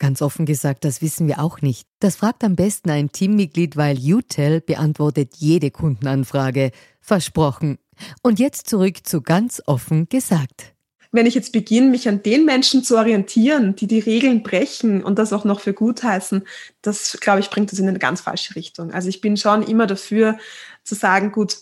[0.00, 1.86] Ganz offen gesagt, das wissen wir auch nicht.
[2.00, 6.72] Das fragt am besten ein Teammitglied, weil UTEL beantwortet jede Kundenanfrage.
[7.02, 7.78] Versprochen.
[8.22, 10.72] Und jetzt zurück zu ganz offen gesagt.
[11.12, 15.18] Wenn ich jetzt beginne, mich an den Menschen zu orientieren, die die Regeln brechen und
[15.18, 16.46] das auch noch für gut heißen,
[16.80, 18.92] das, glaube ich, bringt das in eine ganz falsche Richtung.
[18.92, 20.38] Also ich bin schon immer dafür
[20.82, 21.58] zu sagen, gut,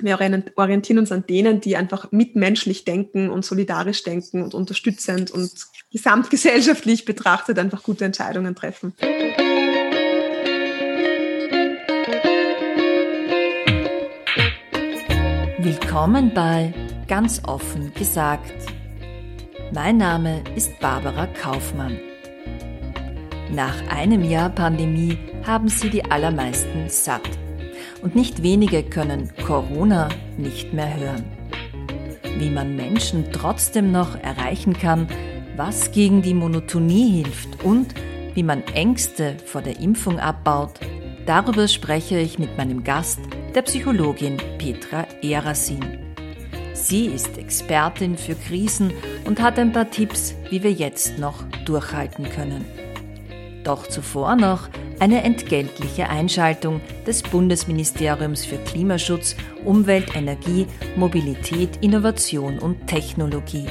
[0.00, 0.18] wir
[0.56, 5.52] orientieren uns an denen, die einfach mitmenschlich denken und solidarisch denken und unterstützend und
[5.92, 8.94] gesamtgesellschaftlich betrachtet einfach gute Entscheidungen treffen.
[15.58, 16.74] Willkommen bei
[17.06, 18.52] Ganz offen gesagt.
[19.72, 21.98] Mein Name ist Barbara Kaufmann.
[23.50, 27.43] Nach einem Jahr Pandemie haben sie die allermeisten satt
[28.04, 31.24] und nicht wenige können Corona nicht mehr hören.
[32.38, 35.08] Wie man Menschen trotzdem noch erreichen kann,
[35.56, 37.94] was gegen die Monotonie hilft und
[38.34, 40.80] wie man Ängste vor der Impfung abbaut,
[41.24, 43.20] darüber spreche ich mit meinem Gast,
[43.54, 45.80] der Psychologin Petra Erasin.
[46.74, 48.92] Sie ist Expertin für Krisen
[49.24, 52.83] und hat ein paar Tipps, wie wir jetzt noch durchhalten können.
[53.64, 54.68] Doch zuvor noch
[55.00, 60.66] eine entgeltliche Einschaltung des Bundesministeriums für Klimaschutz, Umwelt, Energie,
[60.96, 63.66] Mobilität, Innovation und Technologie.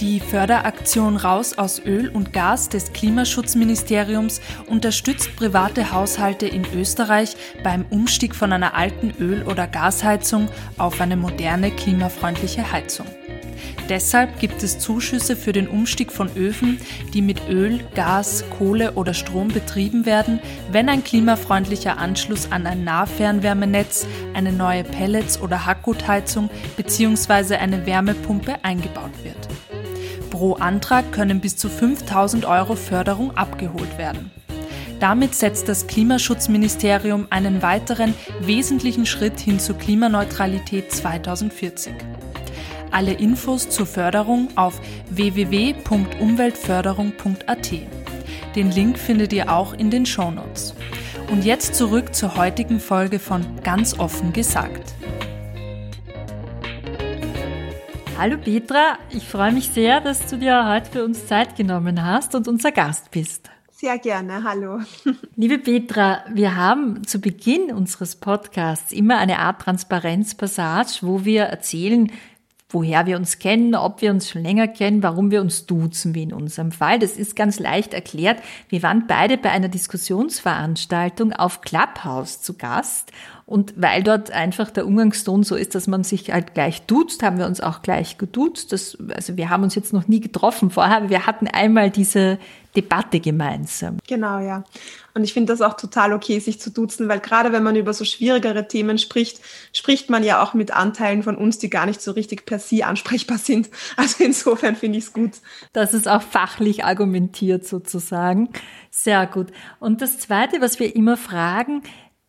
[0.00, 7.84] Die Förderaktion Raus aus Öl und Gas des Klimaschutzministeriums unterstützt private Haushalte in Österreich beim
[7.88, 13.06] Umstieg von einer alten Öl- oder Gasheizung auf eine moderne klimafreundliche Heizung.
[13.88, 16.78] Deshalb gibt es Zuschüsse für den Umstieg von Öfen,
[17.12, 20.40] die mit Öl, Gas, Kohle oder Strom betrieben werden,
[20.70, 27.56] wenn ein klimafreundlicher Anschluss an ein Nahfernwärmenetz, eine neue Pellets- oder Hackgutheizung bzw.
[27.56, 29.48] eine Wärmepumpe eingebaut wird.
[30.30, 34.30] Pro Antrag können bis zu 5000 Euro Förderung abgeholt werden.
[35.02, 41.92] Damit setzt das Klimaschutzministerium einen weiteren wesentlichen Schritt hin zur Klimaneutralität 2040.
[42.92, 47.72] Alle Infos zur Förderung auf www.umweltförderung.at.
[48.54, 50.74] Den Link findet ihr auch in den Shownotes.
[51.30, 54.92] Und jetzt zurück zur heutigen Folge von Ganz offen gesagt.
[58.18, 62.34] Hallo Petra, ich freue mich sehr, dass du dir heute für uns Zeit genommen hast
[62.34, 63.48] und unser Gast bist.
[63.70, 64.80] Sehr gerne, hallo.
[65.34, 72.12] Liebe Petra, wir haben zu Beginn unseres Podcasts immer eine Art Transparenzpassage, wo wir erzählen,
[72.72, 76.22] woher wir uns kennen, ob wir uns schon länger kennen, warum wir uns duzen, wie
[76.22, 76.98] in unserem Fall.
[76.98, 78.42] Das ist ganz leicht erklärt.
[78.68, 83.12] Wir waren beide bei einer Diskussionsveranstaltung auf Clubhouse zu Gast
[83.52, 87.38] und weil dort einfach der Umgangston so ist, dass man sich halt gleich duzt, haben
[87.38, 88.72] wir uns auch gleich geduzt.
[88.72, 92.38] Das, also wir haben uns jetzt noch nie getroffen vorher, aber wir hatten einmal diese
[92.76, 93.98] Debatte gemeinsam.
[94.08, 94.64] Genau, ja.
[95.14, 97.92] Und ich finde das auch total okay, sich zu duzen, weil gerade wenn man über
[97.92, 99.40] so schwierigere Themen spricht,
[99.72, 102.86] spricht man ja auch mit Anteilen von uns, die gar nicht so richtig per se
[102.86, 103.70] ansprechbar sind.
[103.96, 105.32] Also insofern finde ich es gut.
[105.72, 108.48] Das ist auch fachlich argumentiert sozusagen.
[108.90, 109.48] Sehr gut.
[109.80, 111.82] Und das Zweite, was wir immer fragen,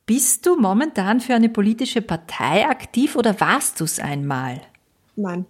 [0.05, 4.61] bist du momentan für eine politische Partei aktiv oder warst du es einmal?
[5.15, 5.45] Nein.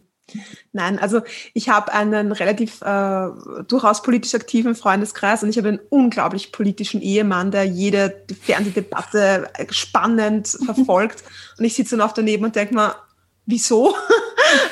[0.72, 1.22] Nein, also
[1.53, 3.28] ich habe einen relativ äh,
[3.67, 10.47] durchaus politisch aktiven Freundeskreis und ich habe einen unglaublich politischen Ehemann, der jede Fernsehdebatte spannend
[10.66, 11.23] verfolgt.
[11.58, 12.96] und ich sitze dann oft daneben und denke mir,
[13.46, 13.96] wieso?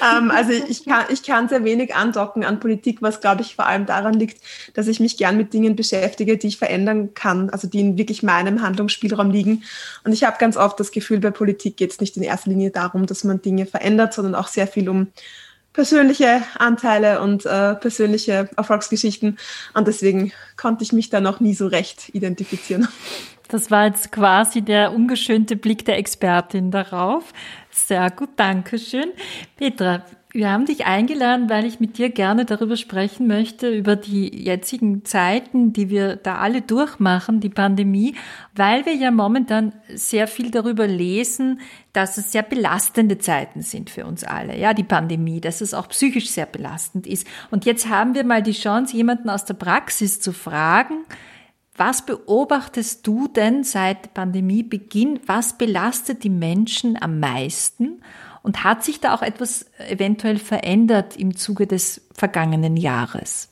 [0.03, 3.65] Ähm, also ich kann, ich kann sehr wenig andocken an Politik, was glaube ich vor
[3.65, 4.41] allem daran liegt,
[4.73, 8.23] dass ich mich gern mit Dingen beschäftige, die ich verändern kann, also die in wirklich
[8.23, 9.63] meinem Handlungsspielraum liegen.
[10.03, 12.71] Und ich habe ganz oft das Gefühl, bei Politik geht es nicht in erster Linie
[12.71, 15.07] darum, dass man Dinge verändert, sondern auch sehr viel um
[15.73, 19.37] persönliche Anteile und äh, persönliche Erfolgsgeschichten.
[19.73, 22.87] Und deswegen konnte ich mich da noch nie so recht identifizieren.
[23.51, 27.33] Das war jetzt quasi der ungeschönte Blick der Expertin darauf.
[27.69, 29.11] Sehr gut, danke schön.
[29.57, 34.33] Petra, Wir haben dich eingeladen, weil ich mit dir gerne darüber sprechen möchte, über die
[34.33, 38.15] jetzigen Zeiten, die wir da alle durchmachen, die Pandemie,
[38.55, 41.59] weil wir ja momentan sehr viel darüber lesen,
[41.91, 44.57] dass es sehr belastende Zeiten sind für uns alle.
[44.57, 47.27] Ja, die Pandemie, dass es auch psychisch sehr belastend ist.
[47.49, 51.03] Und jetzt haben wir mal die Chance, jemanden aus der Praxis zu fragen,
[51.75, 55.21] was beobachtest du denn seit Pandemiebeginn?
[55.25, 58.03] Was belastet die Menschen am meisten?
[58.43, 63.49] Und hat sich da auch etwas eventuell verändert im Zuge des vergangenen Jahres?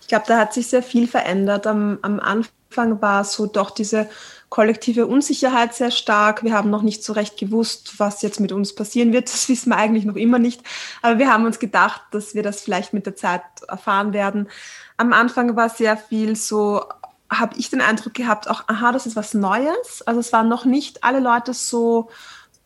[0.00, 1.66] Ich glaube, da hat sich sehr viel verändert.
[1.66, 4.08] Am, am Anfang war so doch diese
[4.50, 6.44] kollektive Unsicherheit sehr stark.
[6.44, 9.28] Wir haben noch nicht so recht gewusst, was jetzt mit uns passieren wird.
[9.32, 10.62] Das wissen wir eigentlich noch immer nicht.
[11.02, 14.48] Aber wir haben uns gedacht, dass wir das vielleicht mit der Zeit erfahren werden.
[14.96, 16.84] Am Anfang war sehr viel so,
[17.30, 20.02] habe ich den Eindruck gehabt, auch, aha, das ist was Neues.
[20.06, 22.08] Also es waren noch nicht alle Leute so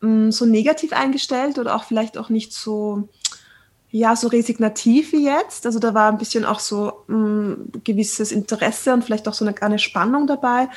[0.00, 3.08] mh, so negativ eingestellt oder auch vielleicht auch nicht so,
[3.90, 5.66] ja, so resignativ wie jetzt.
[5.66, 9.60] Also da war ein bisschen auch so ein gewisses Interesse und vielleicht auch so eine,
[9.60, 10.68] eine Spannung dabei.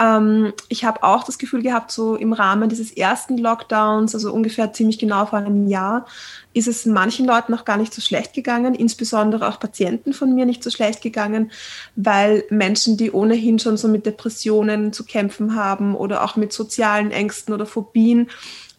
[0.00, 4.72] Ähm, ich habe auch das Gefühl gehabt, so im Rahmen dieses ersten Lockdowns, also ungefähr
[4.72, 6.06] ziemlich genau vor einem Jahr,
[6.54, 10.46] ist es manchen Leuten auch gar nicht so schlecht gegangen, insbesondere auch Patienten von mir
[10.46, 11.52] nicht so schlecht gegangen,
[11.96, 17.10] weil Menschen, die ohnehin schon so mit Depressionen zu kämpfen haben oder auch mit sozialen
[17.10, 18.28] Ängsten oder Phobien,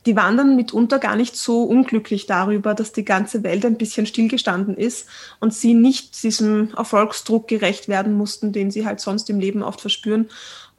[0.08, 4.08] die waren dann mitunter gar nicht so unglücklich darüber, dass die ganze Welt ein bisschen
[4.08, 5.08] stillgestanden ist
[5.40, 9.80] und sie nicht diesem Erfolgsdruck gerecht werden mussten, den sie halt sonst im Leben oft
[9.80, 10.28] verspüren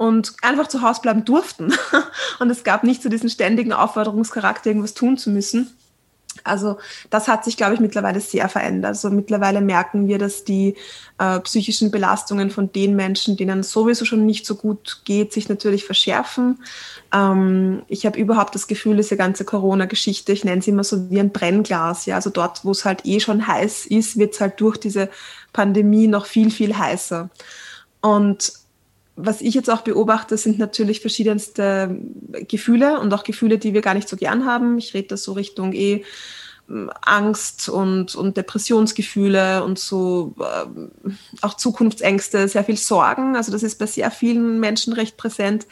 [0.03, 1.73] und einfach zu Hause bleiben durften.
[2.41, 5.71] Und es gab nicht so diesen ständigen Aufforderungscharakter, irgendwas tun zu müssen.
[6.43, 6.79] Also
[7.09, 8.89] das hat sich, glaube ich, mittlerweile sehr verändert.
[8.89, 10.75] Also mittlerweile merken wir, dass die
[11.19, 15.85] äh, psychischen Belastungen von den Menschen, denen sowieso schon nicht so gut geht, sich natürlich
[15.85, 16.59] verschärfen.
[17.15, 21.21] Ähm, ich habe überhaupt das Gefühl, diese ganze Corona-Geschichte, ich nenne sie immer so wie
[21.21, 22.07] ein Brennglas.
[22.07, 25.11] Ja, also dort, wo es halt eh schon heiß ist, wird es halt durch diese
[25.53, 27.31] Pandemie noch viel, viel heißer.
[28.01, 28.62] Und
[29.17, 31.99] was ich jetzt auch beobachte, sind natürlich verschiedenste
[32.49, 34.79] Gefühle und auch Gefühle, die wir gar nicht so gern haben.
[34.79, 36.05] Ich rede da so Richtung eh
[36.69, 41.12] ähm, Angst und, und Depressionsgefühle und so äh,
[41.43, 43.37] auch Zukunftsängste, sehr viel Sorgen.
[43.37, 45.67] Also das ist bei sehr vielen Menschen recht präsent.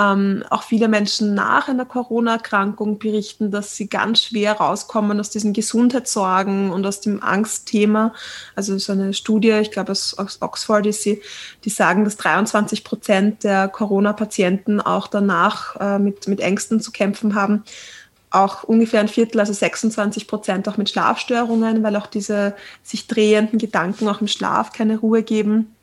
[0.00, 5.52] Ähm, auch viele Menschen nach einer Corona-Erkrankung berichten, dass sie ganz schwer rauskommen aus diesen
[5.52, 8.14] Gesundheitssorgen und aus dem Angstthema.
[8.54, 11.20] Also so eine Studie, ich glaube aus, Oxford ist sie,
[11.64, 17.34] die sagen, dass 23 Prozent der Corona-Patienten auch danach äh, mit, mit Ängsten zu kämpfen
[17.34, 17.64] haben
[18.32, 22.54] auch ungefähr ein Viertel, also 26 Prozent auch mit Schlafstörungen, weil auch diese
[22.84, 25.74] sich drehenden Gedanken auch im Schlaf keine Ruhe geben.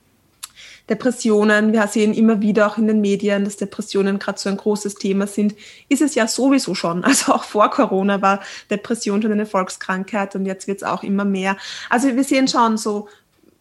[0.89, 4.95] Depressionen, wir sehen immer wieder auch in den Medien, dass Depressionen gerade so ein großes
[4.95, 5.56] Thema sind,
[5.89, 7.04] ist es ja sowieso schon.
[7.18, 11.25] Also auch vor Corona war Depression schon eine Volkskrankheit und jetzt wird es auch immer
[11.25, 11.57] mehr.
[11.89, 13.07] Also wir sehen schon so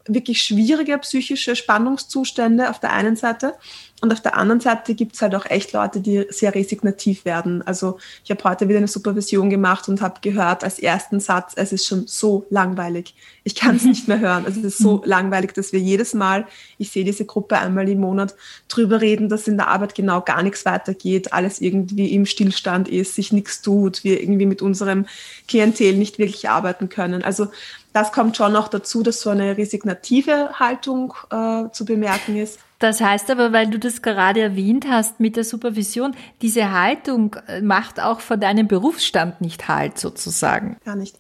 [0.06, 3.55] wirklich schwierige psychische Spannungszustände auf der einen Seite
[4.02, 7.66] und auf der anderen Seite gibt es halt auch echt Leute, die sehr resignativ werden.
[7.66, 11.72] Also ich habe heute wieder eine Supervision gemacht und habe gehört als ersten Satz, es
[11.72, 13.14] ist schon so langweilig.
[13.43, 14.44] Ich kann es nicht mehr hören.
[14.44, 15.04] Also es ist so mhm.
[15.06, 16.46] langweilig, dass wir jedes Mal,
[16.76, 18.34] ich sehe diese Gruppe einmal im Monat,
[18.69, 23.14] drüber reden, dass in der Arbeit genau gar nichts weitergeht, alles irgendwie im Stillstand ist,
[23.14, 25.06] sich nichts tut, wir irgendwie mit unserem
[25.49, 27.22] Klientel nicht wirklich arbeiten können.
[27.22, 27.49] Also
[27.94, 32.59] das kommt schon noch dazu, dass so eine resignative Haltung äh, zu bemerken ist.
[32.78, 37.62] Das heißt aber, weil du das gerade erwähnt hast mit der Supervision, diese Haltung äh,
[37.62, 40.76] macht auch vor deinem Berufsstand nicht Halt sozusagen.
[40.85, 41.16] Gar nicht.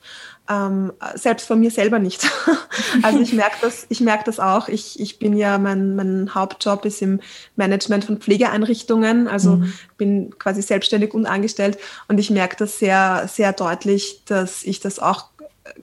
[0.48, 2.30] Ähm, selbst von mir selber nicht.
[3.02, 4.68] also ich merke das, ich merke das auch.
[4.68, 7.20] Ich, ich bin ja, mein, mein Hauptjob ist im
[7.56, 9.72] Management von Pflegeeinrichtungen, also mhm.
[9.96, 15.00] bin quasi selbstständig und angestellt und ich merke das sehr, sehr deutlich, dass ich das
[15.00, 15.30] auch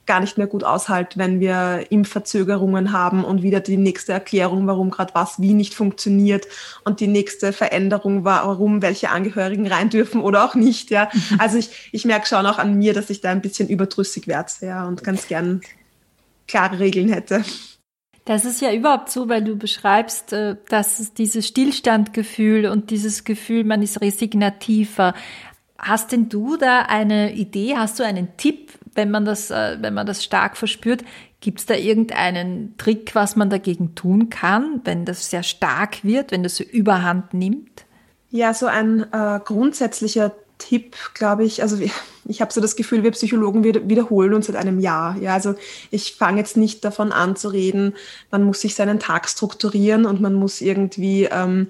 [0.06, 4.90] gar nicht mehr gut aushalt, wenn wir Impfverzögerungen haben und wieder die nächste Erklärung, warum
[4.92, 6.48] gerade was wie nicht funktioniert
[6.84, 10.90] und die nächste Veränderung, warum welche Angehörigen rein dürfen oder auch nicht.
[10.90, 11.40] Ja, mhm.
[11.40, 14.52] also ich, ich merke schon auch an mir, dass ich da ein bisschen überdrüssig werde,
[14.62, 15.62] ja, und ganz gern
[16.48, 17.44] klare Regeln hätte.
[18.26, 23.26] Das ist ja überhaupt so, weil du beschreibst, äh, dass es dieses Stillstandgefühl und dieses
[23.26, 25.14] Gefühl, man ist resignativer.
[25.78, 29.94] Hast denn du da eine Idee, hast du einen Tipp, wenn man das, äh, wenn
[29.94, 31.04] man das stark verspürt.
[31.40, 36.32] Gibt es da irgendeinen Trick, was man dagegen tun kann, wenn das sehr stark wird,
[36.32, 37.86] wenn das so überhand nimmt?
[38.30, 41.78] Ja, so ein äh, grundsätzlicher Tipp, glaube ich, also
[42.26, 45.18] ich habe so das Gefühl, wir Psychologen wiederholen uns seit einem Jahr.
[45.20, 45.56] Ja, also
[45.92, 47.94] ich fange jetzt nicht davon an zu reden,
[48.32, 51.68] man muss sich seinen Tag strukturieren und man muss irgendwie ähm,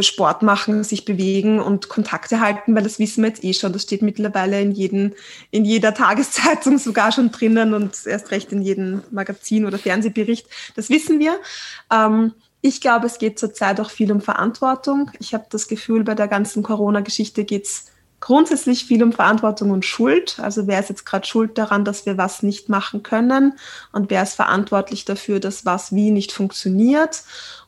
[0.00, 3.72] Sport machen, sich bewegen und Kontakte halten, weil das wissen wir jetzt eh schon.
[3.72, 5.14] Das steht mittlerweile in, jeden,
[5.50, 10.46] in jeder Tageszeitung sogar schon drinnen und erst recht in jedem Magazin oder Fernsehbericht.
[10.76, 11.36] Das wissen wir.
[11.92, 15.10] Ähm, ich glaube, es geht zurzeit auch viel um Verantwortung.
[15.18, 17.86] Ich habe das Gefühl, bei der ganzen Corona-Geschichte geht es
[18.24, 20.38] grundsätzlich viel um Verantwortung und Schuld.
[20.40, 23.58] Also wer ist jetzt gerade schuld daran, dass wir was nicht machen können
[23.92, 27.22] und wer ist verantwortlich dafür, dass was wie nicht funktioniert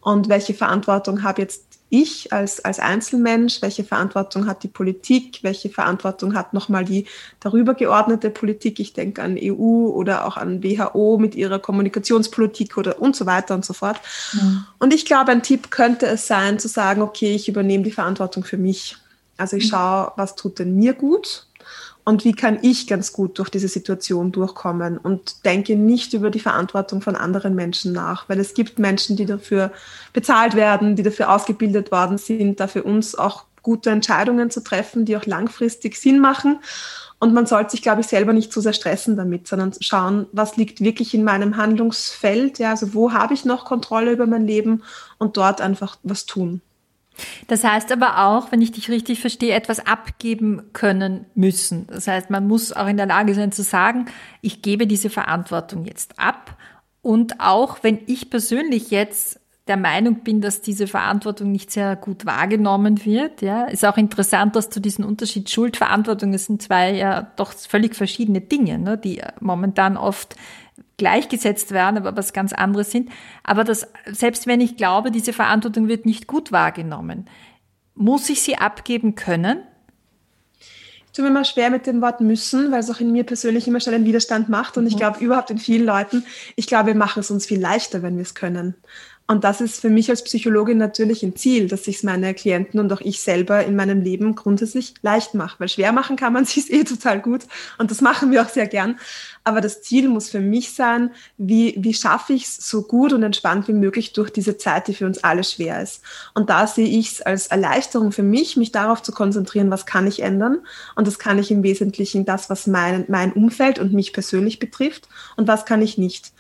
[0.06, 5.68] und welche Verantwortung habe jetzt ich als, als Einzelmensch, welche Verantwortung hat die Politik, welche
[5.68, 7.06] Verantwortung hat nochmal die
[7.40, 13.02] darüber geordnete Politik, ich denke an EU oder auch an WHO mit ihrer Kommunikationspolitik oder
[13.02, 14.00] und so weiter und so fort.
[14.32, 14.64] Mhm.
[14.78, 18.44] Und ich glaube, ein Tipp könnte es sein, zu sagen, okay, ich übernehme die Verantwortung
[18.44, 18.96] für mich.
[19.36, 19.70] Also ich mhm.
[19.70, 21.45] schaue, was tut denn mir gut
[22.08, 26.38] und wie kann ich ganz gut durch diese Situation durchkommen und denke nicht über die
[26.38, 29.72] Verantwortung von anderen Menschen nach, weil es gibt Menschen, die dafür
[30.12, 35.04] bezahlt werden, die dafür ausgebildet worden sind, da für uns auch gute Entscheidungen zu treffen,
[35.04, 36.60] die auch langfristig Sinn machen.
[37.18, 40.56] Und man sollte sich, glaube ich, selber nicht zu sehr stressen damit, sondern schauen, was
[40.56, 44.84] liegt wirklich in meinem Handlungsfeld, ja, also wo habe ich noch Kontrolle über mein Leben
[45.18, 46.60] und dort einfach was tun.
[47.46, 51.86] Das heißt aber auch, wenn ich dich richtig verstehe, etwas abgeben können müssen.
[51.88, 54.06] Das heißt, man muss auch in der Lage sein zu sagen,
[54.40, 56.56] ich gebe diese Verantwortung jetzt ab.
[57.02, 62.24] Und auch wenn ich persönlich jetzt der Meinung bin, dass diese Verantwortung nicht sehr gut
[62.24, 63.42] wahrgenommen wird.
[63.42, 67.96] Ja, ist auch interessant, dass du diesen Unterschied Schuldverantwortung, es sind zwei ja doch völlig
[67.96, 70.36] verschiedene Dinge, ne, die momentan oft
[70.96, 73.10] gleichgesetzt werden, aber was ganz anderes sind.
[73.44, 77.28] Aber das, selbst wenn ich glaube, diese Verantwortung wird nicht gut wahrgenommen,
[77.94, 79.62] muss ich sie abgeben können?
[81.06, 83.66] Ich tue mir immer schwer mit dem Wort müssen, weil es auch in mir persönlich
[83.66, 84.98] immer schon einen Widerstand macht und ich mhm.
[84.98, 86.24] glaube überhaupt in vielen Leuten.
[86.56, 88.74] Ich glaube, wir machen es uns viel leichter, wenn wir es können.
[89.28, 92.78] Und das ist für mich als Psychologin natürlich ein Ziel, dass ich es meine Klienten
[92.78, 95.58] und auch ich selber in meinem Leben grundsätzlich leicht mache.
[95.58, 97.42] Weil schwer machen kann man sich eh total gut
[97.78, 98.98] und das machen wir auch sehr gern.
[99.42, 103.22] Aber das Ziel muss für mich sein, wie, wie schaffe ich es so gut und
[103.22, 106.02] entspannt wie möglich durch diese Zeit, die für uns alle schwer ist.
[106.34, 110.06] Und da sehe ich es als Erleichterung für mich, mich darauf zu konzentrieren, was kann
[110.06, 110.58] ich ändern.
[110.94, 115.08] Und das kann ich im Wesentlichen das, was mein, mein Umfeld und mich persönlich betrifft
[115.36, 116.32] und was kann ich nicht.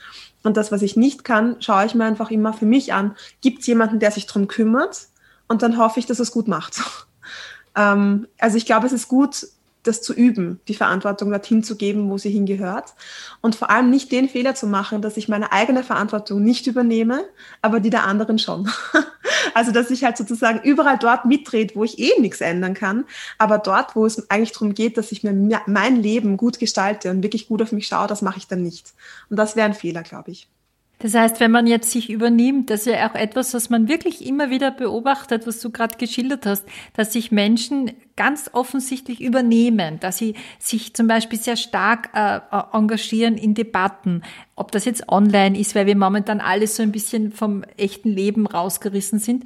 [0.46, 3.16] Und das, was ich nicht kann, schaue ich mir einfach immer für mich an.
[3.40, 5.08] Gibt es jemanden, der sich darum kümmert?
[5.48, 6.80] Und dann hoffe ich, dass es gut macht.
[7.76, 9.48] ähm, also ich glaube, es ist gut,
[9.86, 12.94] das zu üben, die Verantwortung dorthin zu geben, wo sie hingehört.
[13.40, 17.24] Und vor allem nicht den Fehler zu machen, dass ich meine eigene Verantwortung nicht übernehme,
[17.62, 18.68] aber die der anderen schon.
[19.54, 23.04] also, dass ich halt sozusagen überall dort mitdreht, wo ich eh nichts ändern kann,
[23.38, 27.22] aber dort, wo es eigentlich darum geht, dass ich mir mein Leben gut gestalte und
[27.22, 28.94] wirklich gut auf mich schaue, das mache ich dann nicht.
[29.30, 30.48] Und das wäre ein Fehler, glaube ich.
[30.98, 34.26] Das heißt, wenn man jetzt sich übernimmt, das ist ja auch etwas, was man wirklich
[34.26, 40.16] immer wieder beobachtet, was du gerade geschildert hast, dass sich Menschen ganz offensichtlich übernehmen, dass
[40.16, 42.40] sie sich zum Beispiel sehr stark äh,
[42.72, 44.22] engagieren in Debatten,
[44.54, 48.46] ob das jetzt online ist, weil wir momentan alles so ein bisschen vom echten Leben
[48.46, 49.44] rausgerissen sind,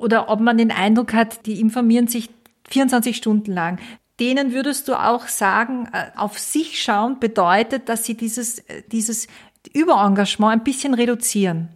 [0.00, 2.30] oder ob man den Eindruck hat, die informieren sich
[2.70, 3.78] 24 Stunden lang.
[4.18, 9.28] Denen würdest du auch sagen, äh, auf sich schauen bedeutet, dass sie dieses, äh, dieses
[9.72, 11.68] Überengagement ein bisschen reduzieren?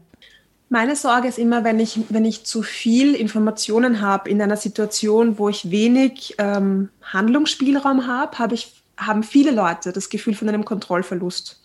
[0.69, 5.39] Meine Sorge ist immer, wenn ich, wenn ich zu viel Informationen habe in einer Situation,
[5.39, 11.61] wo ich wenig ähm, Handlungsspielraum habe, ich, haben viele Leute das Gefühl von einem Kontrollverlust.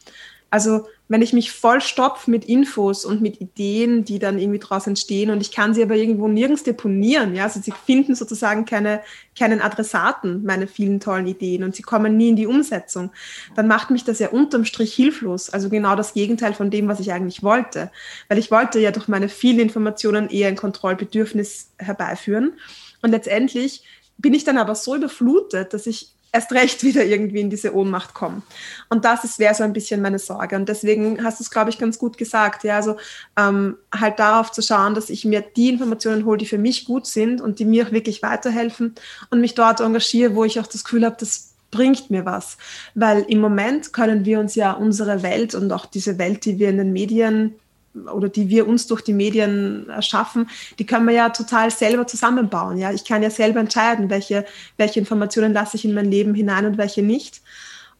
[0.51, 5.31] Also wenn ich mich vollstopfe mit Infos und mit Ideen, die dann irgendwie daraus entstehen
[5.31, 9.01] und ich kann sie aber irgendwo nirgends deponieren, ja, also sie finden sozusagen keine,
[9.37, 13.11] keinen Adressaten, meine vielen tollen Ideen und sie kommen nie in die Umsetzung,
[13.55, 16.99] dann macht mich das ja unterm Strich hilflos, also genau das Gegenteil von dem, was
[16.99, 17.91] ich eigentlich wollte,
[18.27, 22.53] weil ich wollte ja durch meine vielen Informationen eher ein Kontrollbedürfnis herbeiführen.
[23.01, 23.83] Und letztendlich
[24.19, 28.13] bin ich dann aber so überflutet, dass ich erst recht wieder irgendwie in diese Ohnmacht
[28.13, 28.43] kommen.
[28.89, 30.55] Und das wäre so ein bisschen meine Sorge.
[30.55, 32.63] Und deswegen hast du es, glaube ich, ganz gut gesagt.
[32.63, 32.97] Ja, also
[33.37, 37.07] ähm, halt darauf zu schauen, dass ich mir die Informationen hole, die für mich gut
[37.07, 38.95] sind und die mir auch wirklich weiterhelfen
[39.29, 42.57] und mich dort engagiere, wo ich auch das Gefühl habe, das bringt mir was.
[42.95, 46.69] Weil im Moment können wir uns ja unsere Welt und auch diese Welt, die wir
[46.69, 47.55] in den Medien
[47.93, 52.77] oder die wir uns durch die Medien erschaffen, die können wir ja total selber zusammenbauen.
[52.77, 54.45] Ja, ich kann ja selber entscheiden, welche,
[54.77, 57.41] welche Informationen lasse ich in mein Leben hinein und welche nicht.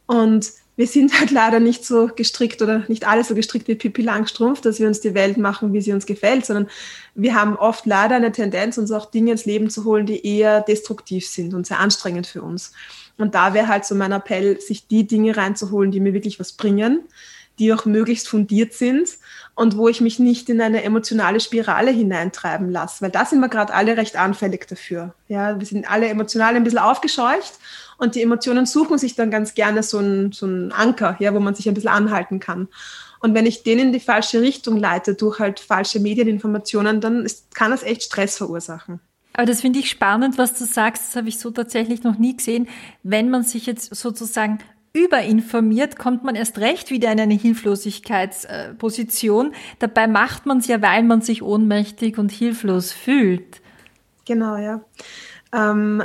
[0.06, 4.00] Und wir sind halt leider nicht so gestrickt oder nicht alle so gestrickt wie Pippi
[4.00, 6.68] Langstrumpf, dass wir uns die Welt machen, wie sie uns gefällt, sondern
[7.14, 10.62] wir haben oft leider eine Tendenz, uns auch Dinge ins Leben zu holen, die eher
[10.62, 12.72] destruktiv sind und sehr anstrengend für uns.
[13.18, 16.52] Und da wäre halt so mein Appell, sich die Dinge reinzuholen, die mir wirklich was
[16.52, 17.02] bringen,
[17.60, 19.08] die auch möglichst fundiert sind
[19.54, 23.48] und wo ich mich nicht in eine emotionale Spirale hineintreiben lasse, weil da sind wir
[23.48, 25.14] gerade alle recht anfällig dafür.
[25.28, 27.52] Ja, wir sind alle emotional ein bisschen aufgescheucht
[27.98, 31.40] und die Emotionen suchen sich dann ganz gerne so einen, so einen Anker, ja, wo
[31.40, 32.68] man sich ein bisschen anhalten kann.
[33.20, 37.54] Und wenn ich den in die falsche Richtung leite durch halt falsche Medieninformationen, dann ist,
[37.54, 39.00] kann das echt Stress verursachen.
[39.34, 41.08] Aber das finde ich spannend, was du sagst.
[41.08, 42.68] Das habe ich so tatsächlich noch nie gesehen.
[43.02, 44.58] Wenn man sich jetzt sozusagen
[44.92, 49.52] überinformiert, kommt man erst recht wieder in eine Hilflosigkeitsposition.
[49.78, 53.60] Dabei macht man es ja, weil man sich ohnmächtig und hilflos fühlt.
[54.24, 54.80] Genau, ja.
[55.52, 56.02] Ähm,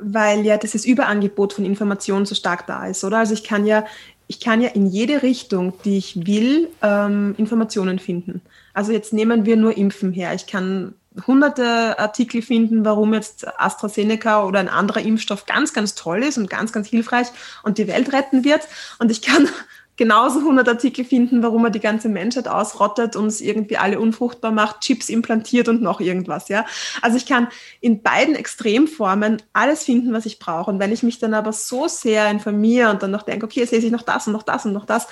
[0.00, 3.18] weil ja dieses Überangebot von Informationen so stark da ist, oder?
[3.18, 3.84] Also ich kann ja,
[4.28, 8.40] ich kann ja in jede Richtung, die ich will, ähm, Informationen finden.
[8.74, 10.32] Also jetzt nehmen wir nur Impfen her.
[10.34, 10.94] Ich kann
[11.26, 16.50] hunderte Artikel finden, warum jetzt AstraZeneca oder ein anderer Impfstoff ganz, ganz toll ist und
[16.50, 17.28] ganz, ganz hilfreich
[17.62, 18.62] und die Welt retten wird.
[18.98, 19.48] Und ich kann
[19.96, 24.52] genauso 100 Artikel finden, warum er die ganze Menschheit ausrottet, und es irgendwie alle unfruchtbar
[24.52, 26.64] macht, Chips implantiert und noch irgendwas, ja.
[27.02, 27.48] Also ich kann
[27.80, 30.70] in beiden Extremformen alles finden, was ich brauche.
[30.70, 33.72] Und wenn ich mich dann aber so sehr informiere und dann noch denke, okay, jetzt
[33.72, 35.08] lese ich noch das und noch das und noch das,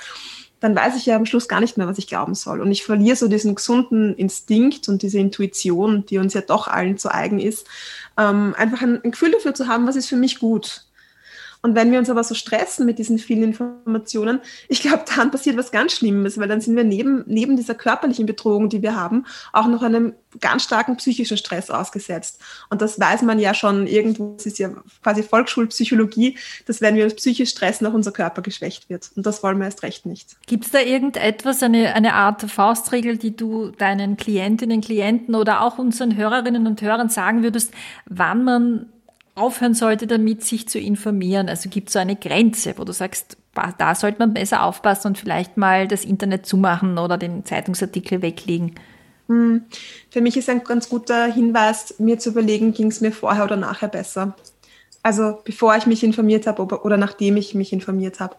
[0.59, 2.61] dann weiß ich ja am Schluss gar nicht mehr, was ich glauben soll.
[2.61, 6.97] Und ich verliere so diesen gesunden Instinkt und diese Intuition, die uns ja doch allen
[6.97, 7.67] zu eigen ist,
[8.17, 10.86] ähm, einfach ein, ein Gefühl dafür zu haben, was ist für mich gut.
[11.61, 15.57] Und wenn wir uns aber so stressen mit diesen vielen Informationen, ich glaube, dann passiert
[15.57, 19.25] was ganz Schlimmes, weil dann sind wir neben, neben dieser körperlichen Bedrohung, die wir haben,
[19.53, 22.41] auch noch einem ganz starken psychischen Stress ausgesetzt.
[22.69, 24.69] Und das weiß man ja schon irgendwo, es ist ja
[25.01, 29.09] quasi Volksschulpsychologie, dass wenn wir uns psychisch stressen, auch unser Körper geschwächt wird.
[29.15, 30.37] Und das wollen wir erst recht nicht.
[30.45, 35.77] Gibt es da irgendetwas, eine, eine Art Faustregel, die du deinen Klientinnen, Klienten oder auch
[35.77, 37.73] unseren Hörerinnen und Hörern sagen würdest,
[38.05, 38.89] wann man
[39.37, 41.49] aufhören sollte damit, sich zu informieren?
[41.49, 43.37] Also gibt es so eine Grenze, wo du sagst,
[43.77, 48.75] da sollte man besser aufpassen und vielleicht mal das Internet zumachen oder den Zeitungsartikel weglegen?
[49.27, 49.63] Hm.
[50.09, 53.57] Für mich ist ein ganz guter Hinweis, mir zu überlegen, ging es mir vorher oder
[53.57, 54.35] nachher besser.
[55.03, 58.35] Also bevor ich mich informiert habe oder nachdem ich mich informiert habe.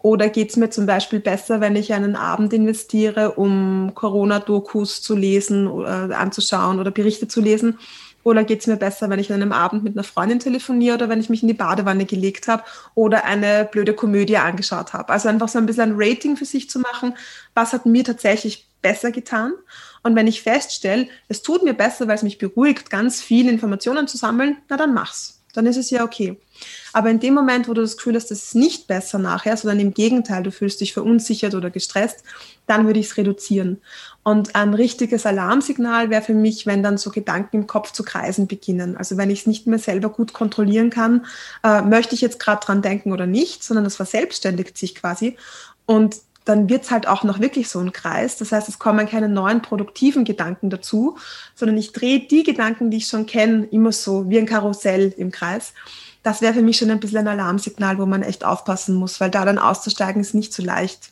[0.00, 5.16] Oder geht es mir zum Beispiel besser, wenn ich einen Abend investiere, um Corona-Dokus zu
[5.16, 7.78] lesen oder anzuschauen oder Berichte zu lesen?
[8.24, 11.08] Oder geht es mir besser, wenn ich an einem Abend mit einer Freundin telefoniere oder
[11.08, 15.12] wenn ich mich in die Badewanne gelegt habe oder eine blöde Komödie angeschaut habe?
[15.12, 17.14] Also einfach so ein bisschen ein Rating für sich zu machen,
[17.54, 19.52] was hat mir tatsächlich besser getan.
[20.02, 24.08] Und wenn ich feststelle, es tut mir besser, weil es mich beruhigt, ganz viele Informationen
[24.08, 25.37] zu sammeln, na dann mach's.
[25.54, 26.38] Dann ist es ja okay.
[26.92, 29.80] Aber in dem Moment, wo du das Gefühl hast, das ist nicht besser nachher, sondern
[29.80, 32.22] im Gegenteil, du fühlst dich verunsichert oder gestresst,
[32.66, 33.80] dann würde ich es reduzieren.
[34.22, 38.46] Und ein richtiges Alarmsignal wäre für mich, wenn dann so Gedanken im Kopf zu kreisen
[38.46, 38.96] beginnen.
[38.96, 41.24] Also wenn ich es nicht mehr selber gut kontrollieren kann,
[41.64, 45.36] äh, möchte ich jetzt gerade dran denken oder nicht, sondern das verselbstständigt sich quasi.
[45.86, 46.16] Und
[46.48, 48.38] dann wird es halt auch noch wirklich so ein Kreis.
[48.38, 51.18] Das heißt, es kommen keine neuen produktiven Gedanken dazu,
[51.54, 55.30] sondern ich drehe die Gedanken, die ich schon kenne, immer so wie ein Karussell im
[55.30, 55.74] Kreis.
[56.22, 59.30] Das wäre für mich schon ein bisschen ein Alarmsignal, wo man echt aufpassen muss, weil
[59.30, 61.10] da dann auszusteigen ist nicht so leicht.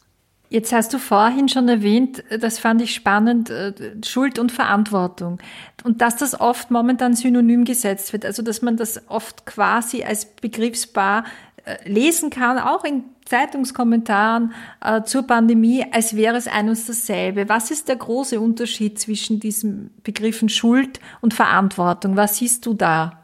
[0.48, 3.74] Jetzt hast du vorhin schon erwähnt, das fand ich spannend, äh,
[4.06, 5.38] Schuld und Verantwortung.
[5.84, 10.24] Und dass das oft momentan synonym gesetzt wird, also dass man das oft quasi als
[10.24, 11.24] Begriffspaar
[11.64, 17.48] äh, lesen kann, auch in Zeitungskommentaren äh, zur Pandemie, als wäre es ein und dasselbe.
[17.48, 22.16] Was ist der große Unterschied zwischen diesen Begriffen Schuld und Verantwortung?
[22.16, 23.20] Was siehst du da?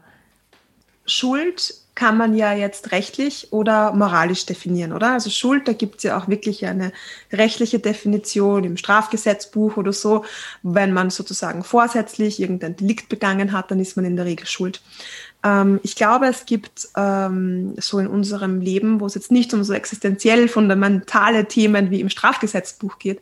[1.05, 5.11] Schuld kann man ja jetzt rechtlich oder moralisch definieren, oder?
[5.11, 6.91] Also Schuld, da gibt es ja auch wirklich eine
[7.31, 10.25] rechtliche Definition im Strafgesetzbuch oder so.
[10.63, 14.81] Wenn man sozusagen vorsätzlich irgendein Delikt begangen hat, dann ist man in der Regel schuld.
[15.43, 19.63] Ähm, ich glaube, es gibt ähm, so in unserem Leben, wo es jetzt nicht um
[19.63, 23.21] so existenziell fundamentale Themen wie im Strafgesetzbuch geht,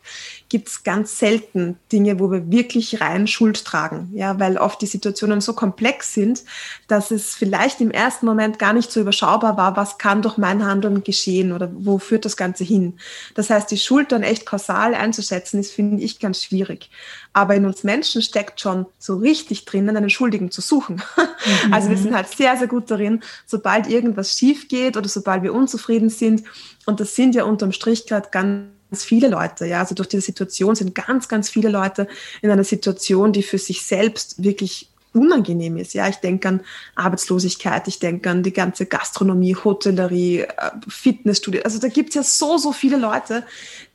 [0.52, 4.10] gibt es ganz selten Dinge, wo wir wirklich rein Schuld tragen.
[4.12, 6.44] Ja, weil oft die Situationen so komplex sind,
[6.88, 10.62] dass es vielleicht im ersten Moment gar nicht so überschaubar war, was kann durch mein
[10.62, 12.98] Handeln geschehen oder wo führt das Ganze hin.
[13.34, 16.90] Das heißt, die Schuld dann echt kausal einzuschätzen, ist, finde ich, ganz schwierig.
[17.32, 20.96] Aber in uns Menschen steckt schon so richtig drinnen, einen Schuldigen zu suchen.
[21.16, 21.22] Mhm.
[21.72, 25.54] Also wir sind halt sehr, sehr gut darin, sobald irgendwas schief geht oder sobald wir
[25.54, 26.44] unzufrieden sind,
[26.84, 30.74] und das sind ja unterm Strich gerade ganz viele Leute, ja, also durch diese Situation
[30.74, 32.06] sind ganz, ganz viele Leute
[32.42, 35.94] in einer Situation, die für sich selbst wirklich unangenehm ist.
[35.94, 36.60] Ja, ich denke an
[36.94, 40.48] Arbeitslosigkeit, ich denke an die ganze Gastronomie, Hotellerie, äh,
[40.88, 41.62] Fitnessstudio.
[41.62, 43.44] Also da gibt es ja so, so viele Leute,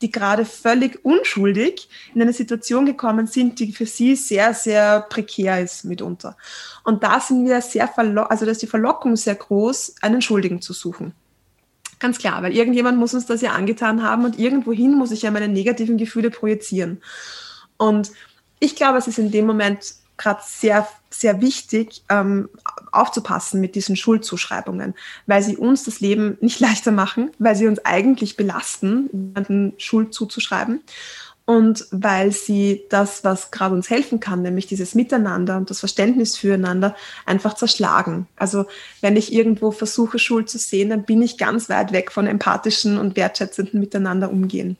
[0.01, 5.61] die gerade völlig unschuldig in eine Situation gekommen sind, die für sie sehr, sehr prekär
[5.61, 6.37] ist mitunter.
[6.83, 10.73] Und da sind wir sehr also da ist die Verlockung sehr groß, einen Schuldigen zu
[10.73, 11.13] suchen.
[11.99, 15.31] Ganz klar, weil irgendjemand muss uns das ja angetan haben und irgendwohin muss ich ja
[15.31, 17.01] meine negativen Gefühle projizieren.
[17.77, 18.11] Und
[18.59, 22.49] ich glaube, es ist in dem Moment gerade sehr, sehr wichtig, ähm,
[22.91, 24.95] aufzupassen mit diesen Schuldzuschreibungen,
[25.27, 30.13] weil sie uns das Leben nicht leichter machen, weil sie uns eigentlich belasten, jemanden Schuld
[30.13, 30.81] zuzuschreiben
[31.47, 36.35] und weil sie das, was gerade uns helfen kann, nämlich dieses Miteinander und das Verständnis
[36.35, 36.93] füreinander,
[37.25, 38.27] einfach zerschlagen.
[38.35, 38.65] Also
[38.99, 42.97] wenn ich irgendwo versuche, Schuld zu sehen, dann bin ich ganz weit weg von empathischen
[42.97, 44.75] und wertschätzenden Miteinander umgehen.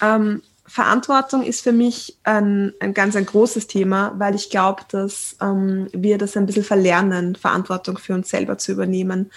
[0.00, 0.42] Ähm,
[0.76, 5.88] Verantwortung ist für mich ein, ein ganz ein großes Thema, weil ich glaube, dass ähm,
[5.94, 9.30] wir das ein bisschen verlernen, Verantwortung für uns selber zu übernehmen.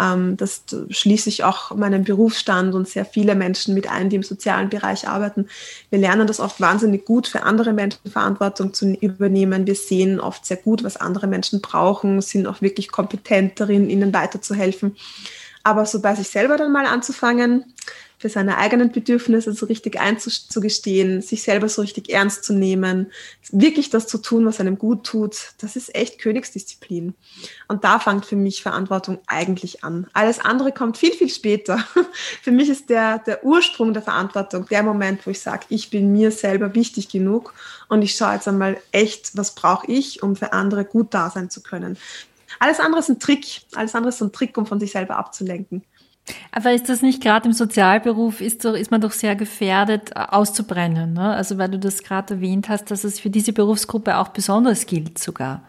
[0.00, 4.24] Ähm, das schließe ich auch meinen Berufsstand und sehr viele Menschen mit ein, die im
[4.24, 5.46] sozialen Bereich arbeiten.
[5.90, 9.68] Wir lernen das oft wahnsinnig gut, für andere Menschen Verantwortung zu übernehmen.
[9.68, 14.12] Wir sehen oft sehr gut, was andere Menschen brauchen, sind auch wirklich kompetent darin, ihnen
[14.12, 14.96] weiterzuhelfen.
[15.62, 17.64] Aber so bei sich selber dann mal anzufangen,
[18.20, 23.10] für seine eigenen Bedürfnisse so richtig einzugestehen, sich selber so richtig ernst zu nehmen,
[23.50, 27.14] wirklich das zu tun, was einem gut tut, das ist echt Königsdisziplin.
[27.66, 30.06] Und da fängt für mich Verantwortung eigentlich an.
[30.12, 31.82] Alles andere kommt viel, viel später.
[32.42, 36.12] für mich ist der, der Ursprung der Verantwortung der Moment, wo ich sage, ich bin
[36.12, 37.54] mir selber wichtig genug
[37.88, 41.48] und ich schaue jetzt einmal echt, was brauche ich, um für andere gut da sein
[41.48, 41.96] zu können.
[42.60, 43.62] Alles andere ist ein Trick.
[43.74, 45.82] Alles andere ist ein Trick, um von sich selber abzulenken.
[46.52, 50.20] Aber ist das nicht gerade im Sozialberuf, ist, doch, ist man doch sehr gefährdet, äh,
[50.28, 51.14] auszubrennen?
[51.14, 51.34] Ne?
[51.34, 55.18] Also weil du das gerade erwähnt hast, dass es für diese Berufsgruppe auch besonders gilt
[55.18, 55.62] sogar.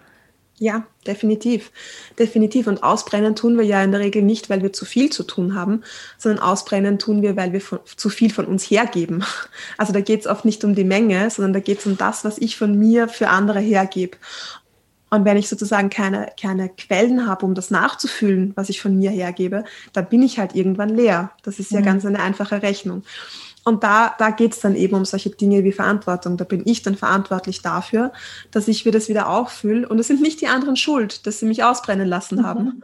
[0.62, 1.72] Ja, definitiv.
[2.20, 2.68] Definitiv.
[2.68, 5.56] Und ausbrennen tun wir ja in der Regel nicht, weil wir zu viel zu tun
[5.56, 5.82] haben,
[6.20, 9.24] sondern ausbrennen tun wir, weil wir von, zu viel von uns hergeben.
[9.80, 12.24] Also da geht es oft nicht um die Menge, sondern da geht es um das,
[12.24, 14.18] was ich von mir für andere hergebe.
[15.12, 19.12] Und wenn ich sozusagen keine, keine Quellen habe, um das nachzufühlen, was ich von mir
[19.12, 21.32] hergebe, dann bin ich halt irgendwann leer.
[21.44, 21.86] Das ist ja mhm.
[21.86, 23.04] ganz eine einfache Rechnung.
[23.66, 26.38] Und da, da geht es dann eben um solche Dinge wie Verantwortung.
[26.38, 28.14] Da bin ich dann verantwortlich dafür,
[28.52, 29.88] dass ich mir das wieder auffühle.
[29.88, 32.82] Und es sind nicht die anderen schuld, dass sie mich ausbrennen lassen haben.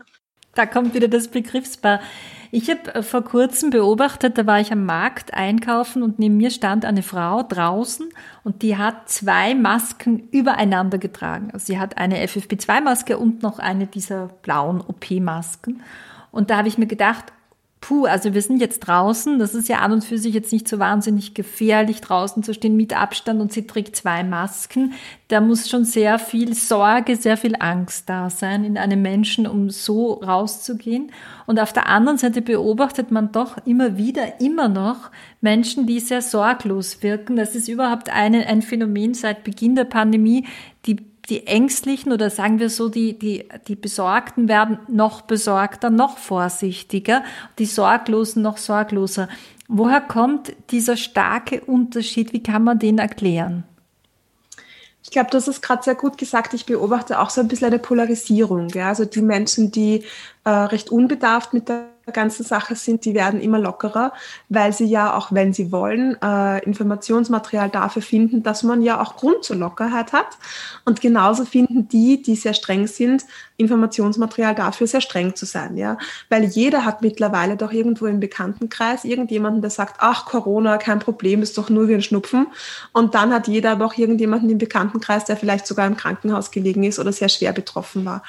[0.57, 1.99] Da kommt wieder das Begriffspaar.
[2.49, 6.49] Ich habe äh, vor kurzem beobachtet, da war ich am Markt einkaufen und neben mir
[6.49, 8.09] stand eine Frau draußen
[8.43, 11.49] und die hat zwei Masken übereinander getragen.
[11.53, 15.83] Also sie hat eine FFP2-Maske und noch eine dieser blauen OP-Masken.
[16.31, 17.25] Und da habe ich mir gedacht,
[17.79, 20.67] puh, also wir sind jetzt draußen, das ist ja an und für sich jetzt nicht
[20.67, 24.93] so wahnsinnig gefährlich, draußen zu stehen mit Abstand und sie trägt zwei Masken.
[25.27, 29.69] Da muss schon sehr viel Sorge, sehr viel Angst da sein in einem Menschen, um
[29.69, 31.11] so rauszugehen.
[31.45, 35.11] Und auf der anderen Seite beobachtet man doch immer wieder, immer noch
[35.41, 37.35] Menschen, die sehr sorglos wirken.
[37.35, 40.45] Das ist überhaupt eine, ein Phänomen seit Beginn der Pandemie,
[40.85, 40.97] die
[41.29, 47.23] die Ängstlichen oder sagen wir so, die, die, die Besorgten werden noch besorgter, noch vorsichtiger,
[47.59, 49.27] die Sorglosen noch sorgloser.
[49.67, 52.31] Woher kommt dieser starke Unterschied?
[52.31, 53.65] Wie kann man den erklären?
[55.03, 56.53] Ich glaube, das ist gerade sehr gut gesagt.
[56.53, 58.69] Ich beobachte auch so ein bisschen eine Polarisierung.
[58.69, 58.89] Ja?
[58.89, 60.03] Also die Menschen, die
[60.45, 64.13] äh, recht unbedarft mit der ganzen Sache sind, die werden immer lockerer,
[64.49, 69.17] weil sie ja auch, wenn sie wollen, äh, Informationsmaterial dafür finden, dass man ja auch
[69.17, 70.37] Grund zur Lockerheit hat.
[70.85, 73.25] Und genauso finden die, die sehr streng sind,
[73.57, 75.77] Informationsmaterial dafür, sehr streng zu sein.
[75.77, 75.97] Ja,
[76.29, 81.41] weil jeder hat mittlerweile doch irgendwo im Bekanntenkreis irgendjemanden, der sagt, ach Corona, kein Problem,
[81.41, 82.47] ist doch nur wie ein Schnupfen.
[82.93, 86.83] Und dann hat jeder aber auch irgendjemanden im Bekanntenkreis, der vielleicht sogar im Krankenhaus gelegen
[86.83, 88.23] ist oder sehr schwer betroffen war.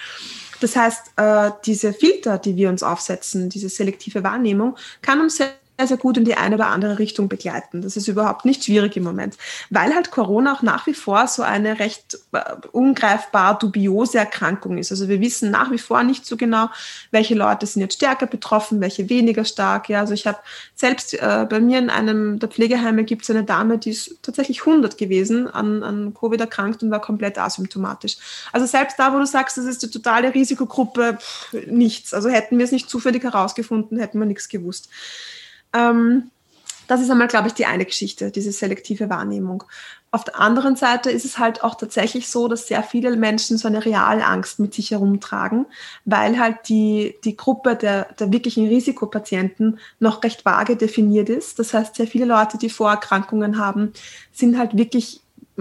[0.61, 5.39] Das heißt, äh, diese Filter, die wir uns aufsetzen, diese selektive Wahrnehmung, kann uns
[5.79, 7.83] sehr sehr gut in die eine oder andere Richtung begleiten.
[7.83, 9.37] Das ist überhaupt nicht schwierig im Moment,
[9.71, 12.41] weil halt Corona auch nach wie vor so eine recht äh,
[12.73, 14.91] ungreifbar dubiose Erkrankung ist.
[14.91, 16.69] Also wir wissen nach wie vor nicht so genau,
[17.13, 19.89] welche Leute sind jetzt stärker betroffen, welche weniger stark.
[19.89, 20.39] Ja, also ich habe
[20.75, 24.67] selbst äh, bei mir in einem der Pflegeheime gibt es eine Dame, die ist tatsächlich
[24.67, 28.17] 100 gewesen, an, an Covid erkrankt und war komplett asymptomatisch.
[28.53, 32.13] Also selbst da, wo du sagst, das ist die totale Risikogruppe, pff, nichts.
[32.13, 34.89] Also hätten wir es nicht zufällig herausgefunden, hätten wir nichts gewusst.
[35.73, 36.31] Ähm,
[36.89, 39.63] das ist einmal, glaube ich, die eine Geschichte, diese selektive Wahrnehmung.
[40.11, 43.69] Auf der anderen Seite ist es halt auch tatsächlich so, dass sehr viele Menschen so
[43.69, 45.67] eine Realangst mit sich herumtragen,
[46.07, 51.59] weil halt die, die Gruppe der, der wirklichen Risikopatienten noch recht vage definiert ist.
[51.59, 53.93] Das heißt, sehr viele Leute, die Vorerkrankungen haben,
[54.33, 55.21] sind halt wirklich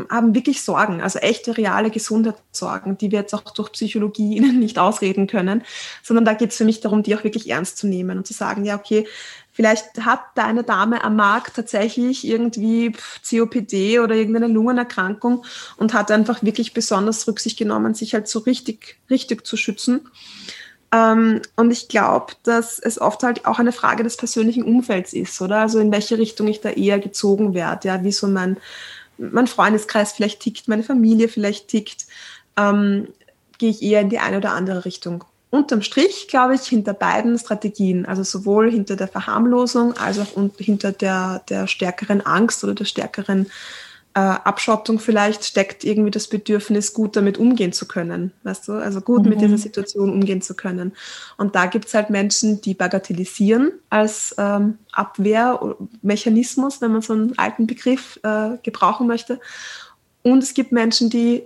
[0.10, 4.79] haben wirklich Sorgen, also echte, reale Gesundheitssorgen, die wir jetzt auch durch Psychologie ihnen nicht
[4.79, 5.63] ausreden können,
[6.03, 8.33] sondern da geht es für mich darum, die auch wirklich ernst zu nehmen und zu
[8.33, 9.07] sagen, ja, okay,
[9.51, 12.93] vielleicht hat deine Dame am Markt tatsächlich irgendwie
[13.27, 15.43] COPD oder irgendeine Lungenerkrankung
[15.77, 20.01] und hat einfach wirklich besonders Rücksicht genommen, sich halt so richtig, richtig zu schützen.
[20.91, 25.41] Ähm, und ich glaube, dass es oft halt auch eine Frage des persönlichen Umfelds ist,
[25.41, 25.57] oder?
[25.62, 28.57] Also in welche Richtung ich da eher gezogen werde, ja, wie so mein,
[29.17, 32.08] mein Freundeskreis vielleicht tickt, meine Familie vielleicht tickt,
[32.58, 33.08] ähm,
[33.58, 35.23] gehe ich eher in die eine oder andere Richtung.
[35.49, 40.27] Unterm Strich, glaube ich, hinter beiden Strategien, also sowohl hinter der Verharmlosung als auch
[40.58, 43.49] hinter der, der stärkeren Angst oder der stärkeren
[44.17, 48.32] äh, Abschottung vielleicht steckt irgendwie das Bedürfnis, gut damit umgehen zu können.
[48.41, 48.73] Weißt du?
[48.73, 49.30] Also gut mhm.
[49.30, 50.93] mit dieser Situation umgehen zu können.
[51.38, 57.38] Und da gibt es halt Menschen, die bagatellisieren als ähm, Abwehrmechanismus, wenn man so einen
[57.38, 59.39] alten Begriff äh, gebrauchen möchte.
[60.23, 61.43] Und es gibt Menschen, die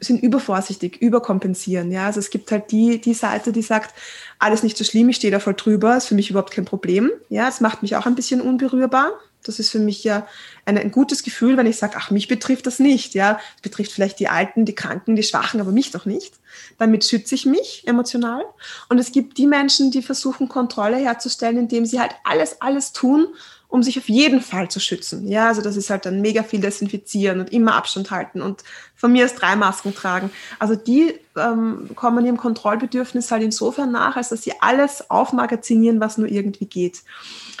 [0.00, 1.92] sind übervorsichtig, überkompensieren.
[1.92, 2.06] Ja?
[2.06, 3.94] Also es gibt halt die, die Seite, die sagt,
[4.40, 7.12] alles nicht so schlimm, ich stehe da voll drüber, ist für mich überhaupt kein Problem.
[7.28, 9.12] Ja, es macht mich auch ein bisschen unberührbar.
[9.48, 10.26] Das ist für mich ja
[10.64, 13.14] ein, ein gutes Gefühl, wenn ich sage, ach, mich betrifft das nicht.
[13.14, 16.34] Ja, es betrifft vielleicht die Alten, die Kranken, die Schwachen, aber mich doch nicht.
[16.78, 18.44] Damit schütze ich mich emotional.
[18.88, 23.28] Und es gibt die Menschen, die versuchen, Kontrolle herzustellen, indem sie halt alles, alles tun,
[23.68, 25.26] um sich auf jeden Fall zu schützen.
[25.26, 28.62] Ja, also das ist halt dann mega viel desinfizieren und immer Abstand halten und
[28.94, 30.30] von mir aus drei Masken tragen.
[30.58, 36.16] Also die ähm, kommen ihrem Kontrollbedürfnis halt insofern nach, als dass sie alles aufmagazinieren, was
[36.16, 37.02] nur irgendwie geht.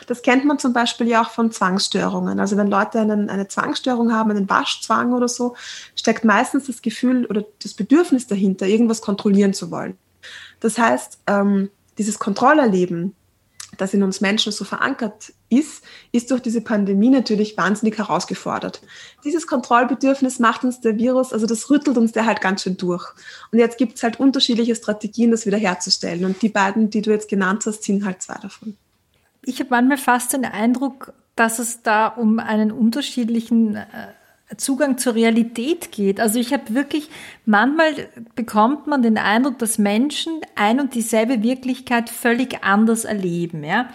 [0.06, 2.38] Das kennt man zum Beispiel ja auch von Zwangsstörungen.
[2.38, 5.56] Also wenn Leute einen, eine Zwangsstörung haben, einen Waschzwang oder so,
[5.96, 9.98] steckt meistens das Gefühl oder das Bedürfnis dahinter, irgendwas kontrollieren zu wollen.
[10.60, 13.14] Das heißt, ähm, dieses Kontrollerleben,
[13.76, 18.82] das in uns Menschen so verankert ist, ist durch diese Pandemie natürlich wahnsinnig herausgefordert.
[19.24, 23.04] Dieses Kontrollbedürfnis macht uns der Virus, also das rüttelt uns der halt ganz schön durch.
[23.52, 26.24] Und jetzt gibt es halt unterschiedliche Strategien, das wieder herzustellen.
[26.24, 28.76] Und die beiden, die du jetzt genannt hast, sind halt zwei davon.
[29.44, 33.84] Ich habe manchmal fast den Eindruck, dass es da um einen unterschiedlichen äh,
[34.56, 36.20] Zugang zur Realität geht.
[36.20, 37.10] Also ich habe wirklich,
[37.44, 43.64] manchmal bekommt man den Eindruck, dass Menschen ein und dieselbe Wirklichkeit völlig anders erleben.
[43.64, 43.90] Ja?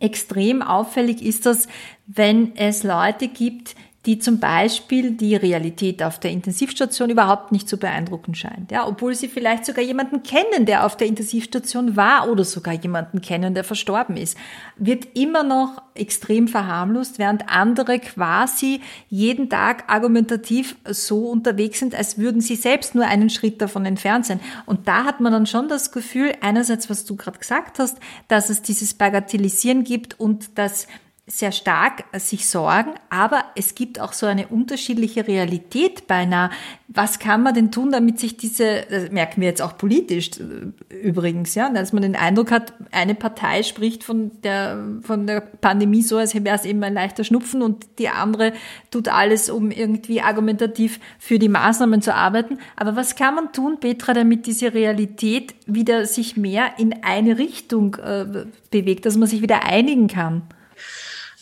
[0.00, 1.68] Extrem auffällig ist das,
[2.06, 7.76] wenn es Leute gibt, die zum Beispiel die Realität auf der Intensivstation überhaupt nicht zu
[7.76, 8.72] beeindrucken scheint.
[8.72, 13.20] Ja, obwohl sie vielleicht sogar jemanden kennen, der auf der Intensivstation war oder sogar jemanden
[13.20, 14.36] kennen, der verstorben ist,
[14.76, 22.18] wird immer noch extrem verharmlost, während andere quasi jeden Tag argumentativ so unterwegs sind, als
[22.18, 24.40] würden sie selbst nur einen Schritt davon entfernt sein.
[24.66, 28.50] Und da hat man dann schon das Gefühl, einerseits, was du gerade gesagt hast, dass
[28.50, 30.88] es dieses Bagatellisieren gibt und dass
[31.28, 36.50] sehr stark sich sorgen, aber es gibt auch so eine unterschiedliche Realität beinahe.
[36.88, 40.96] Was kann man denn tun, damit sich diese, das merken wir jetzt auch politisch äh,
[40.96, 46.02] übrigens, ja, dass man den Eindruck hat, eine Partei spricht von der, von der Pandemie
[46.02, 48.52] so, als wäre es eben ein leichter Schnupfen und die andere
[48.90, 52.58] tut alles, um irgendwie argumentativ für die Maßnahmen zu arbeiten.
[52.74, 57.94] Aber was kann man tun, Petra, damit diese Realität wieder sich mehr in eine Richtung
[58.04, 60.42] äh, bewegt, dass man sich wieder einigen kann?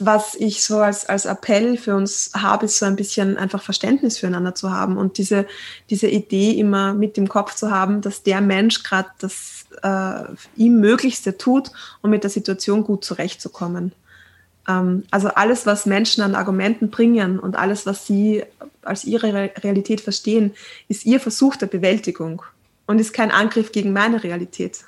[0.00, 4.18] Was ich so als, als Appell für uns habe, ist so ein bisschen einfach Verständnis
[4.18, 5.46] füreinander zu haben und diese,
[5.90, 10.24] diese Idee immer mit im Kopf zu haben, dass der Mensch gerade das äh,
[10.56, 13.92] ihm Möglichste tut, um mit der Situation gut zurechtzukommen.
[14.66, 18.42] Ähm, also alles, was Menschen an Argumenten bringen und alles, was sie
[18.82, 20.54] als ihre Realität verstehen,
[20.88, 22.42] ist ihr Versuch der Bewältigung
[22.86, 24.78] und ist kein Angriff gegen meine Realität.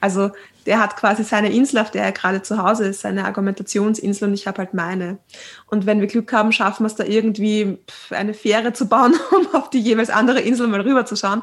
[0.00, 0.30] Also
[0.66, 4.34] der hat quasi seine Insel, auf der er gerade zu Hause ist, seine Argumentationsinsel und
[4.34, 5.18] ich habe halt meine.
[5.66, 7.78] Und wenn wir Glück haben, schaffen wir es da irgendwie
[8.10, 11.42] eine Fähre zu bauen, um auf die jeweils andere Insel mal rüberzuschauen.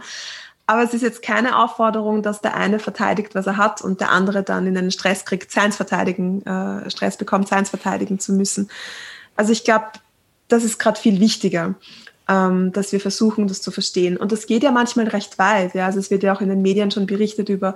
[0.67, 4.11] Aber es ist jetzt keine Aufforderung, dass der eine verteidigt, was er hat und der
[4.11, 8.69] andere dann in einen Stress kriegt, seins verteidigen, äh, Stress bekommt, seins verteidigen zu müssen.
[9.35, 9.85] Also ich glaube,
[10.47, 11.75] das ist gerade viel wichtiger,
[12.27, 14.17] ähm, dass wir versuchen, das zu verstehen.
[14.17, 15.75] Und das geht ja manchmal recht weit.
[15.75, 15.85] Ja?
[15.85, 17.75] Also es wird ja auch in den Medien schon berichtet über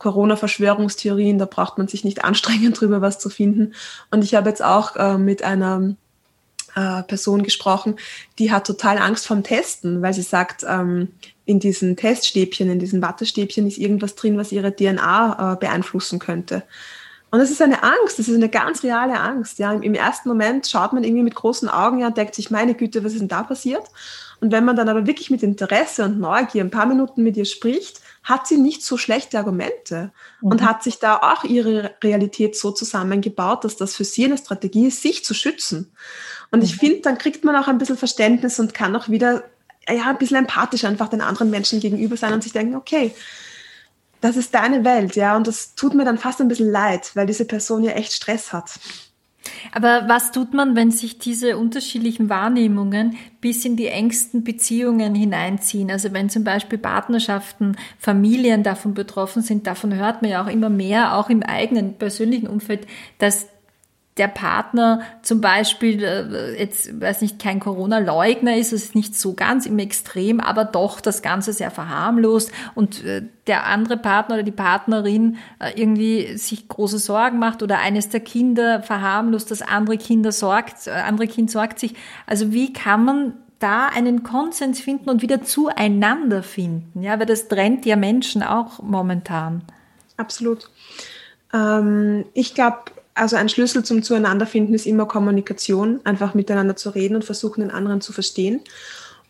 [0.00, 3.74] Corona-Verschwörungstheorien, da braucht man sich nicht anstrengen, drüber was zu finden.
[4.10, 5.94] Und ich habe jetzt auch äh, mit einer
[6.74, 7.96] äh, Person gesprochen,
[8.38, 11.08] die hat total Angst vorm Testen, weil sie sagt, ähm,
[11.44, 16.62] in diesen Teststäbchen, in diesen Wattestäbchen ist irgendwas drin, was ihre DNA äh, beeinflussen könnte.
[17.32, 19.58] Und das ist eine Angst, das ist eine ganz reale Angst.
[19.60, 19.72] Ja.
[19.72, 23.12] Im, ersten Moment schaut man irgendwie mit großen Augen und denkt sich, meine Güte, was
[23.12, 23.84] ist denn da passiert?
[24.40, 27.44] Und wenn man dann aber wirklich mit Interesse und Neugier ein paar Minuten mit ihr
[27.44, 30.52] spricht, hat sie nicht so schlechte Argumente mhm.
[30.52, 34.86] und hat sich da auch ihre Realität so zusammengebaut, dass das für sie eine Strategie
[34.86, 35.92] ist, sich zu schützen.
[36.50, 36.78] Und ich mhm.
[36.78, 39.44] finde, dann kriegt man auch ein bisschen Verständnis und kann auch wieder
[39.88, 43.14] ja, ein bisschen empathisch einfach den anderen Menschen gegenüber sein und sich denken, okay,
[44.20, 47.26] das ist deine Welt, ja, und das tut mir dann fast ein bisschen leid, weil
[47.26, 48.72] diese Person ja echt Stress hat.
[49.72, 55.90] Aber was tut man, wenn sich diese unterschiedlichen Wahrnehmungen bis in die engsten Beziehungen hineinziehen?
[55.90, 60.70] Also wenn zum Beispiel Partnerschaften, Familien davon betroffen sind, davon hört man ja auch immer
[60.70, 62.86] mehr, auch im eigenen persönlichen Umfeld,
[63.18, 63.48] dass
[64.20, 69.32] der Partner zum Beispiel äh, jetzt, weiß nicht, kein Corona-Leugner ist, es ist nicht so
[69.32, 74.42] ganz im Extrem, aber doch das Ganze sehr verharmlost und äh, der andere Partner oder
[74.44, 79.96] die Partnerin äh, irgendwie sich große Sorgen macht oder eines der Kinder verharmlost, das andere
[79.96, 81.94] Kinder sorgt, andere Kind sorgt sich.
[82.26, 87.02] Also wie kann man da einen Konsens finden und wieder zueinander finden?
[87.02, 89.62] Ja, weil das trennt ja Menschen auch momentan.
[90.18, 90.68] Absolut.
[91.54, 92.84] Ähm, ich glaube,
[93.20, 97.70] also ein Schlüssel zum Zueinanderfinden ist immer Kommunikation, einfach miteinander zu reden und versuchen, den
[97.70, 98.60] anderen zu verstehen.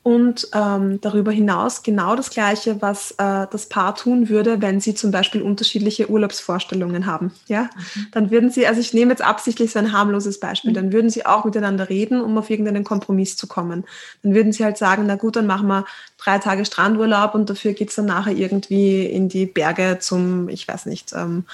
[0.03, 4.95] Und ähm, darüber hinaus genau das Gleiche, was äh, das Paar tun würde, wenn sie
[4.95, 7.33] zum Beispiel unterschiedliche Urlaubsvorstellungen haben.
[7.49, 8.07] Ja, mhm.
[8.13, 10.75] dann würden sie, also ich nehme jetzt absichtlich so ein harmloses Beispiel, mhm.
[10.77, 13.85] dann würden sie auch miteinander reden, um auf irgendeinen Kompromiss zu kommen.
[14.23, 15.85] Dann würden sie halt sagen, na gut, dann machen wir
[16.17, 20.87] drei Tage Strandurlaub und dafür geht's dann nachher irgendwie in die Berge zum, ich weiß
[20.87, 21.45] nicht, ähm,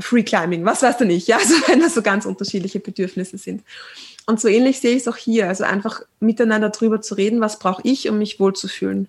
[0.00, 3.62] Free Climbing, was weißt du nicht, ja, also wenn das so ganz unterschiedliche Bedürfnisse sind.
[4.26, 7.58] Und so ähnlich sehe ich es auch hier, also einfach miteinander drüber zu reden, was
[7.58, 9.08] brauche ich, um mich wohlzufühlen.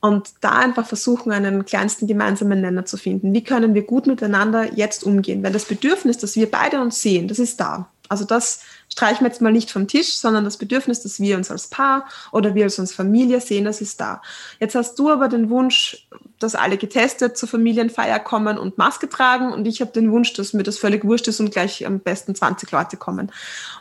[0.00, 3.32] Und da einfach versuchen, einen kleinsten gemeinsamen Nenner zu finden.
[3.32, 5.42] Wie können wir gut miteinander jetzt umgehen?
[5.42, 7.88] Weil das Bedürfnis, das wir beide uns sehen, das ist da.
[8.10, 8.60] Also das
[8.94, 12.06] streichen wir jetzt mal nicht vom Tisch, sondern das Bedürfnis, dass wir uns als Paar
[12.30, 14.22] oder wir als uns Familie sehen, das ist da.
[14.60, 16.06] Jetzt hast du aber den Wunsch,
[16.38, 20.52] dass alle getestet zur Familienfeier kommen und Maske tragen und ich habe den Wunsch, dass
[20.52, 23.32] mir das völlig wurscht ist und gleich am besten 20 Leute kommen.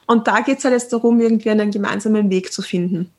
[0.07, 3.11] Und da geht es halt jetzt darum, irgendwie einen gemeinsamen Weg zu finden.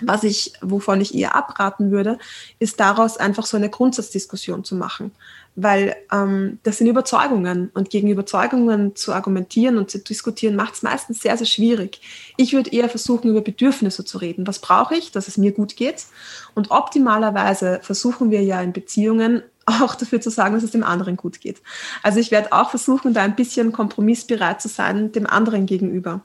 [0.00, 2.18] Was ich, wovon ich eher abraten würde,
[2.58, 5.12] ist daraus einfach so eine Grundsatzdiskussion zu machen
[5.56, 10.82] weil ähm, das sind Überzeugungen und gegen Überzeugungen zu argumentieren und zu diskutieren macht es
[10.82, 12.00] meistens sehr, sehr schwierig.
[12.36, 14.46] Ich würde eher versuchen, über Bedürfnisse zu reden.
[14.46, 16.06] Was brauche ich, dass es mir gut geht?
[16.54, 21.16] Und optimalerweise versuchen wir ja in Beziehungen auch dafür zu sagen, dass es dem anderen
[21.16, 21.60] gut geht.
[22.02, 26.22] Also ich werde auch versuchen, da ein bisschen kompromissbereit zu sein dem anderen gegenüber.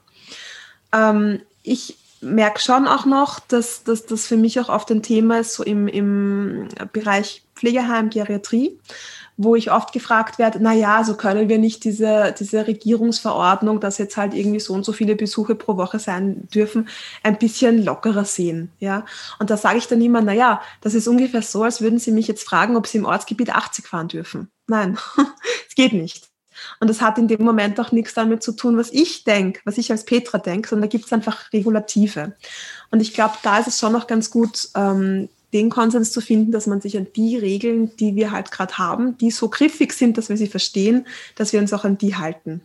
[0.92, 5.54] Ähm, ich merke schon auch noch, dass, das für mich auch oft ein Thema ist,
[5.54, 8.78] so im, im Bereich Pflegeheim, Geriatrie,
[9.36, 13.98] wo ich oft gefragt werde, na ja, so können wir nicht diese, diese Regierungsverordnung, dass
[13.98, 16.88] jetzt halt irgendwie so und so viele Besuche pro Woche sein dürfen,
[17.22, 19.04] ein bisschen lockerer sehen, ja.
[19.38, 22.12] Und da sage ich dann immer, na ja, das ist ungefähr so, als würden Sie
[22.12, 24.48] mich jetzt fragen, ob Sie im Ortsgebiet 80 fahren dürfen.
[24.66, 24.98] Nein,
[25.68, 26.28] es geht nicht.
[26.80, 29.78] Und das hat in dem Moment auch nichts damit zu tun, was ich denke, was
[29.78, 32.32] ich als Petra denke, sondern da gibt es einfach Regulative.
[32.90, 36.52] Und ich glaube, da ist es schon noch ganz gut, ähm, den Konsens zu finden,
[36.52, 40.18] dass man sich an die Regeln, die wir halt gerade haben, die so griffig sind,
[40.18, 42.60] dass wir sie verstehen, dass wir uns auch an die halten.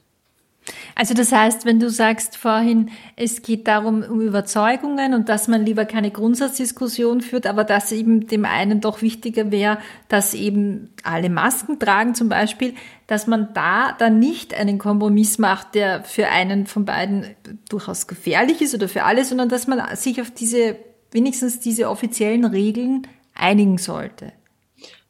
[0.96, 5.66] Also das heißt, wenn du sagst vorhin, es geht darum um Überzeugungen und dass man
[5.66, 11.30] lieber keine Grundsatzdiskussion führt, aber dass eben dem einen doch wichtiger wäre, dass eben alle
[11.30, 12.76] Masken tragen zum Beispiel,
[13.08, 17.26] dass man da dann nicht einen Kompromiss macht, der für einen von beiden
[17.68, 20.76] durchaus gefährlich ist oder für alle, sondern dass man sich auf diese,
[21.12, 24.32] wenigstens diese offiziellen Regeln einigen sollte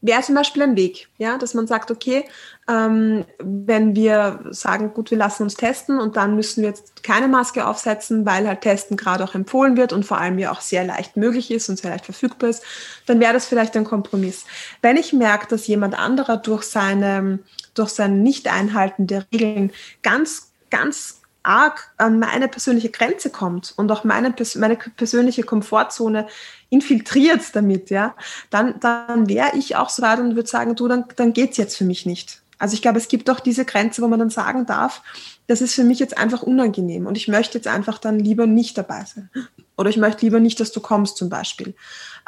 [0.02, 2.26] wäre zum Beispiel ein Weg, ja, dass man sagt, okay,
[2.68, 7.28] ähm, wenn wir sagen, gut, wir lassen uns testen und dann müssen wir jetzt keine
[7.28, 10.84] Maske aufsetzen, weil halt Testen gerade auch empfohlen wird und vor allem ja auch sehr
[10.84, 12.64] leicht möglich ist und sehr leicht verfügbar ist,
[13.06, 14.46] dann wäre das vielleicht ein Kompromiss.
[14.82, 17.40] Wenn ich merke, dass jemand anderer durch seine,
[17.76, 24.04] durch sein Nicht-Einhalten der Regeln ganz, ganz arg an meine persönliche Grenze kommt und auch
[24.04, 26.28] meine, meine persönliche Komfortzone
[26.70, 28.16] infiltriert damit, ja,
[28.50, 31.78] dann, dann wäre ich auch so weit und würde sagen, du, dann, dann geht's jetzt
[31.78, 32.42] für mich nicht.
[32.60, 35.02] Also ich glaube, es gibt auch diese Grenze, wo man dann sagen darf,
[35.48, 38.78] das ist für mich jetzt einfach unangenehm und ich möchte jetzt einfach dann lieber nicht
[38.78, 39.32] dabei sein.
[39.78, 41.74] Oder ich möchte lieber nicht, dass du kommst zum Beispiel.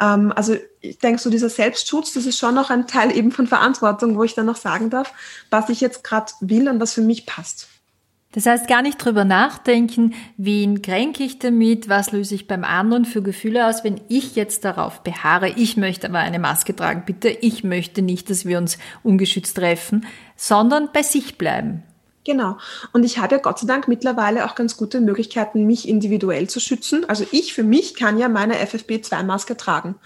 [0.00, 3.46] Ähm, also ich denke, so dieser Selbstschutz, das ist schon noch ein Teil eben von
[3.46, 5.12] Verantwortung, wo ich dann noch sagen darf,
[5.50, 7.68] was ich jetzt gerade will und was für mich passt.
[8.34, 13.04] Das heißt, gar nicht drüber nachdenken, wen kränke ich damit, was löse ich beim anderen
[13.04, 17.28] für Gefühle aus, wenn ich jetzt darauf beharre, ich möchte aber eine Maske tragen, bitte,
[17.28, 21.84] ich möchte nicht, dass wir uns ungeschützt treffen, sondern bei sich bleiben.
[22.24, 22.56] Genau.
[22.94, 26.58] Und ich habe ja Gott sei Dank mittlerweile auch ganz gute Möglichkeiten, mich individuell zu
[26.58, 27.06] schützen.
[27.06, 29.96] Also ich für mich kann ja meine FFP2-Maske tragen.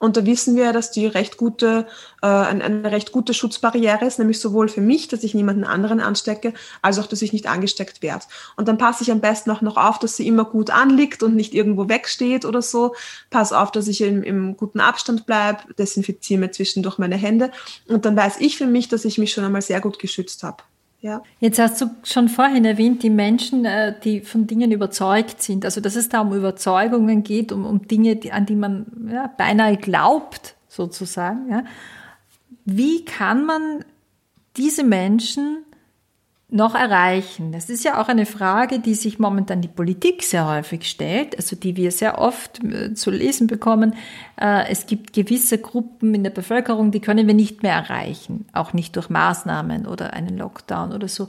[0.00, 1.86] Und da wissen wir, dass die recht gute,
[2.20, 6.00] äh, eine, eine recht gute Schutzbarriere ist, nämlich sowohl für mich, dass ich niemanden anderen
[6.00, 6.52] anstecke,
[6.82, 8.24] als auch, dass ich nicht angesteckt werde.
[8.56, 11.36] Und dann passe ich am besten auch noch auf, dass sie immer gut anliegt und
[11.36, 12.96] nicht irgendwo wegsteht oder so.
[13.30, 17.52] Pass auf, dass ich im, im guten Abstand bleibe, desinfiziere mir zwischendurch meine Hände.
[17.86, 20.64] Und dann weiß ich für mich, dass ich mich schon einmal sehr gut geschützt habe.
[21.00, 21.22] Ja.
[21.38, 25.64] Jetzt hast du schon vorhin erwähnt, die Menschen, äh, die von Dingen überzeugt sind.
[25.64, 29.76] Also, dass es da um Überzeugungen geht, um, um Dinge, an die man ja, beinahe
[29.76, 31.50] glaubt, sozusagen.
[31.50, 31.64] Ja.
[32.64, 33.84] Wie kann man
[34.56, 35.64] diese Menschen
[36.50, 37.52] noch erreichen?
[37.52, 41.56] Das ist ja auch eine Frage, die sich momentan die Politik sehr häufig stellt, also
[41.56, 43.94] die wir sehr oft äh, zu lesen bekommen.
[44.40, 48.72] Äh, es gibt gewisse Gruppen in der Bevölkerung, die können wir nicht mehr erreichen, auch
[48.72, 51.28] nicht durch Maßnahmen oder einen Lockdown oder so.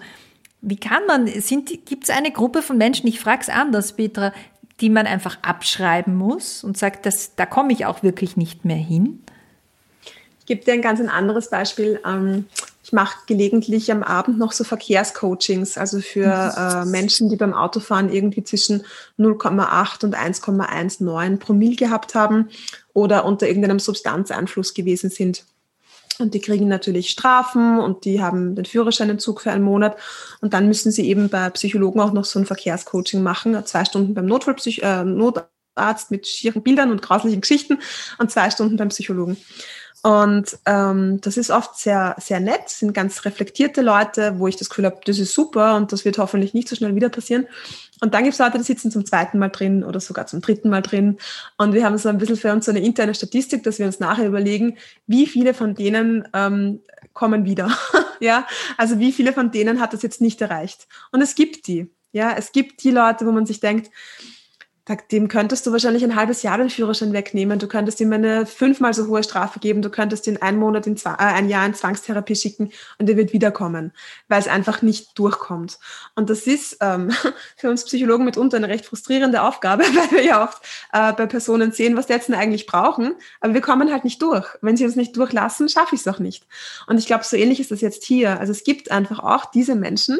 [0.61, 4.33] Wie kann man, gibt es eine Gruppe von Menschen, ich frage es anders, Petra,
[4.81, 8.77] die man einfach abschreiben muss und sagt, dass, da komme ich auch wirklich nicht mehr
[8.77, 9.21] hin?
[10.39, 11.99] Ich gebe dir ein ganz anderes Beispiel.
[12.89, 16.25] Ich mache gelegentlich am Abend noch so Verkehrscoachings, also für
[16.57, 18.83] äh, Menschen, die beim Autofahren irgendwie zwischen
[19.19, 22.49] 0,8 und 1,19 Promille gehabt haben
[22.93, 25.45] oder unter irgendeinem Substanzeinfluss gewesen sind.
[26.17, 29.95] Und die kriegen natürlich Strafen und die haben den Führerscheinentzug für einen Monat.
[30.41, 34.15] Und dann müssen sie eben bei Psychologen auch noch so ein Verkehrscoaching machen, zwei Stunden
[34.15, 37.77] beim Notfallpsych äh, Notarzt mit schieren Bildern und grauslichen Geschichten
[38.17, 39.37] und zwei Stunden beim Psychologen.
[40.01, 44.69] Und ähm, das ist oft sehr, sehr nett, sind ganz reflektierte Leute, wo ich das
[44.69, 47.47] Gefühl habe, das ist super und das wird hoffentlich nicht so schnell wieder passieren.
[48.01, 50.69] Und dann gibt es Leute, die sitzen zum zweiten Mal drin oder sogar zum dritten
[50.69, 51.17] Mal drin.
[51.57, 53.99] Und wir haben so ein bisschen für uns so eine interne Statistik, dass wir uns
[53.99, 56.79] nachher überlegen, wie viele von denen ähm,
[57.13, 57.69] kommen wieder.
[58.21, 58.47] ja,
[58.77, 60.87] also wie viele von denen hat das jetzt nicht erreicht.
[61.11, 61.91] Und es gibt die.
[62.11, 63.91] Ja, es gibt die Leute, wo man sich denkt,
[65.11, 67.59] dem könntest du wahrscheinlich ein halbes Jahr den Führerschein wegnehmen.
[67.59, 69.81] Du könntest ihm eine fünfmal so hohe Strafe geben.
[69.81, 73.33] Du könntest ihn einen Monat in äh, ein Jahr in Zwangstherapie schicken und er wird
[73.33, 73.91] wiederkommen,
[74.27, 75.79] weil es einfach nicht durchkommt.
[76.15, 77.11] Und das ist ähm,
[77.55, 80.61] für uns Psychologen mitunter eine recht frustrierende Aufgabe, weil wir ja oft
[80.91, 83.15] äh, bei Personen sehen, was die jetzt denn eigentlich brauchen.
[83.41, 84.47] Aber wir kommen halt nicht durch.
[84.61, 86.47] Wenn sie uns nicht durchlassen, schaffe ich es auch nicht.
[86.87, 88.39] Und ich glaube, so ähnlich ist das jetzt hier.
[88.39, 90.19] Also es gibt einfach auch diese Menschen,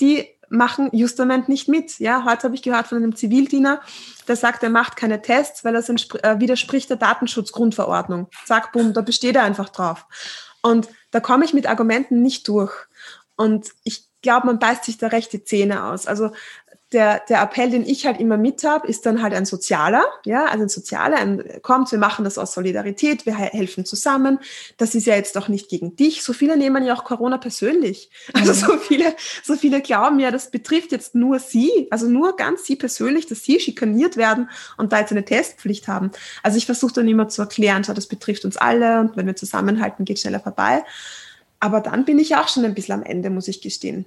[0.00, 1.98] die machen justament nicht mit.
[2.00, 3.80] Ja, heute habe ich gehört von einem Zivildiener,
[4.28, 8.28] der sagt, er macht keine Tests, weil das äh, widerspricht der Datenschutzgrundverordnung.
[8.44, 10.06] Zack, bumm, da besteht er einfach drauf.
[10.60, 12.72] Und da komme ich mit Argumenten nicht durch.
[13.36, 16.06] Und ich glaube, man beißt sich da recht die Zähne aus.
[16.06, 16.32] Also
[16.92, 20.46] der, der Appell, den ich halt immer mit habe, ist dann halt ein sozialer, ja,
[20.46, 24.40] also ein sozialer, ein, kommt, wir machen das aus Solidarität, wir helfen zusammen.
[24.76, 26.24] Das ist ja jetzt doch nicht gegen dich.
[26.24, 28.10] So viele nehmen ja auch Corona persönlich.
[28.40, 32.64] Also so viele, so viele glauben ja, das betrifft jetzt nur sie, also nur ganz
[32.64, 36.10] sie persönlich, dass sie schikaniert werden und da jetzt eine Testpflicht haben.
[36.42, 39.36] Also ich versuche dann immer zu erklären, schau, das betrifft uns alle und wenn wir
[39.36, 40.84] zusammenhalten, geht schneller vorbei.
[41.60, 44.06] Aber dann bin ich auch schon ein bisschen am Ende, muss ich gestehen.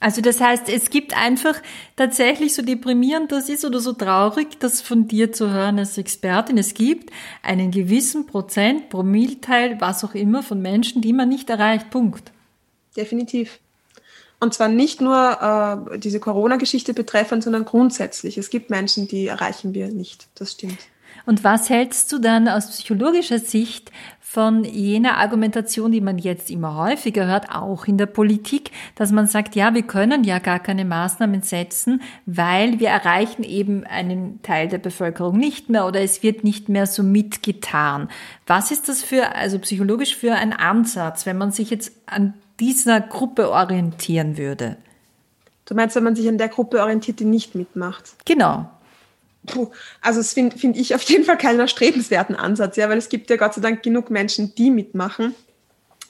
[0.00, 1.62] Also das heißt, es gibt einfach
[1.96, 6.58] tatsächlich so deprimierend das ist oder so traurig, das von dir zu hören als Expertin.
[6.58, 7.10] Es gibt
[7.42, 11.90] einen gewissen Prozent, Promilteil, was auch immer, von Menschen, die man nicht erreicht.
[11.90, 12.32] Punkt.
[12.96, 13.60] Definitiv.
[14.40, 18.36] Und zwar nicht nur äh, diese Corona-Geschichte betreffend, sondern grundsätzlich.
[18.36, 20.26] Es gibt Menschen, die erreichen wir nicht.
[20.34, 20.78] Das stimmt.
[21.24, 23.90] Und was hältst du dann aus psychologischer Sicht
[24.34, 29.28] von jener Argumentation, die man jetzt immer häufiger hört, auch in der Politik, dass man
[29.28, 34.66] sagt, ja, wir können ja gar keine Maßnahmen setzen, weil wir erreichen eben einen Teil
[34.66, 38.08] der Bevölkerung nicht mehr oder es wird nicht mehr so mitgetan.
[38.48, 43.00] Was ist das für, also psychologisch für ein Ansatz, wenn man sich jetzt an dieser
[43.00, 44.78] Gruppe orientieren würde?
[45.64, 48.16] Du meinst, wenn man sich an der Gruppe orientiert, die nicht mitmacht?
[48.24, 48.68] Genau.
[49.46, 49.70] Puh,
[50.00, 53.28] also das finde find ich auf jeden Fall keinen erstrebenswerten Ansatz, ja, weil es gibt
[53.30, 55.34] ja Gott sei Dank genug Menschen, die mitmachen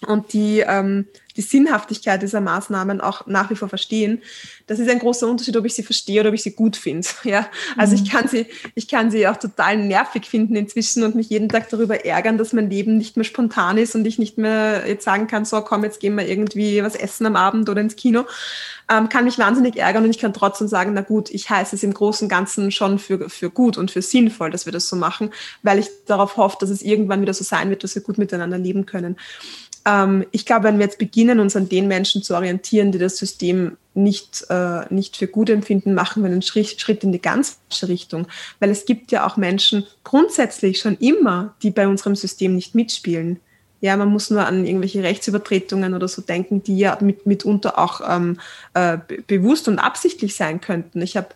[0.05, 4.23] und die ähm, die Sinnhaftigkeit dieser Maßnahmen auch nach wie vor verstehen.
[4.67, 6.95] Das ist ein großer Unterschied, ob ich sie verstehe oder ob ich sie gut finde.
[7.25, 8.03] Ja, also mhm.
[8.03, 11.69] ich kann sie, ich kann sie auch total nervig finden inzwischen und mich jeden Tag
[11.71, 15.27] darüber ärgern, dass mein Leben nicht mehr spontan ist und ich nicht mehr jetzt sagen
[15.27, 18.25] kann, so komm, jetzt gehen wir irgendwie was essen am Abend oder ins Kino.
[18.91, 21.83] Ähm, kann mich wahnsinnig ärgern und ich kann trotzdem sagen, na gut, ich heiße es
[21.83, 24.97] im Großen und Ganzen schon für, für gut und für sinnvoll, dass wir das so
[24.97, 25.31] machen,
[25.63, 28.59] weil ich darauf hoffe, dass es irgendwann wieder so sein wird, dass wir gut miteinander
[28.59, 29.17] leben können.
[29.87, 33.17] Ähm, ich glaube, wenn wir jetzt beginnen, uns an den Menschen zu orientieren, die das
[33.17, 37.59] System nicht, äh, nicht für gut empfinden, machen wir einen Schritt, Schritt in die ganz
[37.69, 38.27] falsche Richtung.
[38.61, 43.41] Weil es gibt ja auch Menschen grundsätzlich schon immer, die bei unserem System nicht mitspielen.
[43.81, 48.01] Ja, man muss nur an irgendwelche Rechtsübertretungen oder so denken, die ja mit, mitunter auch
[48.09, 48.39] ähm,
[48.73, 51.03] äh, bewusst und absichtlich sein könnten.
[51.03, 51.29] Ich habe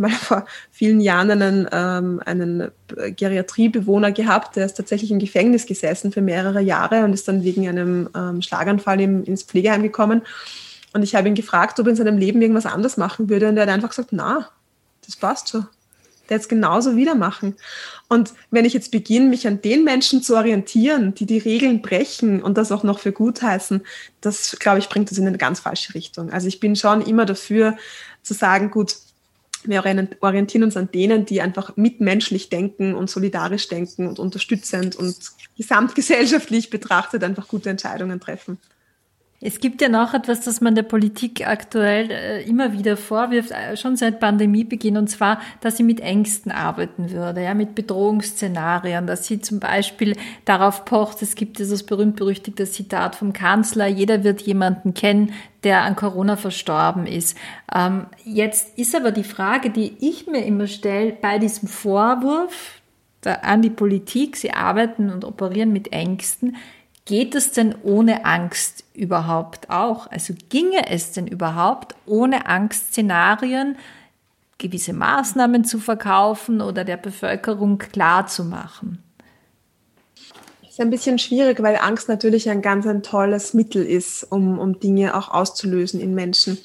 [0.00, 6.10] mal vor vielen Jahren einen, ähm, einen Geriatriebewohner gehabt, der ist tatsächlich im Gefängnis gesessen
[6.10, 10.22] für mehrere Jahre und ist dann wegen einem ähm, Schlaganfall im, ins Pflegeheim gekommen.
[10.92, 13.48] Und ich habe ihn gefragt, ob er in seinem Leben irgendwas anders machen würde.
[13.48, 14.48] Und er hat einfach gesagt, na,
[15.06, 15.66] das passt schon.
[16.28, 17.56] Der jetzt genauso wieder machen.
[18.08, 22.42] Und wenn ich jetzt beginne, mich an den Menschen zu orientieren, die die Regeln brechen
[22.42, 23.82] und das auch noch für gut heißen,
[24.20, 26.30] das, glaube ich, bringt das in eine ganz falsche Richtung.
[26.30, 27.76] Also ich bin schon immer dafür
[28.22, 28.94] zu sagen, gut,
[29.64, 29.84] wir
[30.20, 35.16] orientieren uns an denen, die einfach mitmenschlich denken und solidarisch denken und unterstützend und
[35.56, 38.58] gesamtgesellschaftlich betrachtet einfach gute Entscheidungen treffen.
[39.42, 43.74] Es gibt ja noch etwas, das man der Politik aktuell äh, immer wieder vorwirft, äh,
[43.74, 49.26] schon seit Pandemiebeginn, und zwar, dass sie mit Ängsten arbeiten würde, ja, mit Bedrohungsszenarien, dass
[49.26, 50.14] sie zum Beispiel
[50.44, 55.32] darauf pocht, es gibt dieses berühmt-berüchtigte Zitat vom Kanzler, jeder wird jemanden kennen,
[55.64, 57.34] der an Corona verstorben ist.
[57.74, 62.82] Ähm, jetzt ist aber die Frage, die ich mir immer stelle, bei diesem Vorwurf
[63.24, 66.56] an die Politik, sie arbeiten und operieren mit Ängsten,
[67.04, 70.06] Geht es denn ohne Angst überhaupt auch?
[70.10, 73.76] Also ginge es denn überhaupt ohne Angstszenarien
[74.58, 79.02] gewisse Maßnahmen zu verkaufen oder der Bevölkerung klarzumachen?
[80.62, 84.58] Das ist ein bisschen schwierig, weil Angst natürlich ein ganz ein tolles Mittel ist, um,
[84.58, 86.58] um Dinge auch auszulösen in Menschen.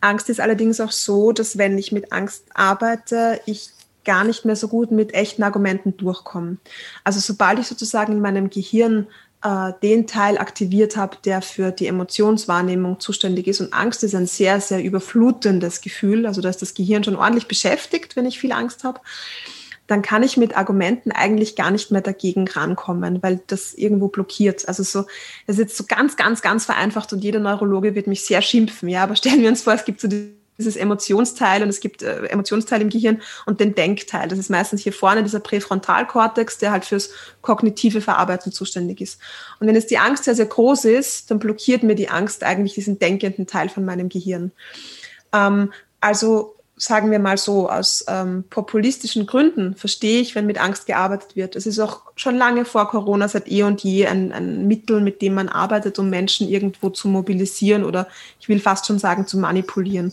[0.00, 3.70] Angst ist allerdings auch so, dass wenn ich mit Angst arbeite, ich
[4.04, 6.58] gar nicht mehr so gut mit echten Argumenten durchkomme.
[7.04, 9.06] Also sobald ich sozusagen in meinem Gehirn
[9.44, 13.60] äh, den Teil aktiviert habe, der für die Emotionswahrnehmung zuständig ist.
[13.60, 16.26] Und Angst ist ein sehr, sehr überflutendes Gefühl.
[16.26, 19.00] Also da ist das Gehirn schon ordentlich beschäftigt, wenn ich viel Angst habe.
[19.86, 24.66] Dann kann ich mit Argumenten eigentlich gar nicht mehr dagegen rankommen, weil das irgendwo blockiert.
[24.66, 25.02] Also so,
[25.46, 28.88] das ist jetzt so ganz, ganz, ganz vereinfacht und jeder Neurologe wird mich sehr schimpfen.
[28.88, 32.02] Ja, aber stellen wir uns vor, es gibt so die dieses Emotionsteil und es gibt
[32.02, 34.28] äh, Emotionsteil im Gehirn und den Denkteil.
[34.28, 37.10] Das ist meistens hier vorne dieser Präfrontalkortex, der halt fürs
[37.42, 39.20] kognitive Verarbeiten zuständig ist.
[39.58, 42.74] Und wenn jetzt die Angst sehr, sehr groß ist, dann blockiert mir die Angst eigentlich
[42.74, 44.52] diesen denkenden Teil von meinem Gehirn.
[45.32, 50.86] Ähm, also sagen wir mal so, aus ähm, populistischen Gründen verstehe ich, wenn mit Angst
[50.86, 51.56] gearbeitet wird.
[51.56, 55.22] Es ist auch schon lange vor Corona, seit eh und je, ein, ein Mittel, mit
[55.22, 58.06] dem man arbeitet, um Menschen irgendwo zu mobilisieren oder
[58.38, 60.12] ich will fast schon sagen, zu manipulieren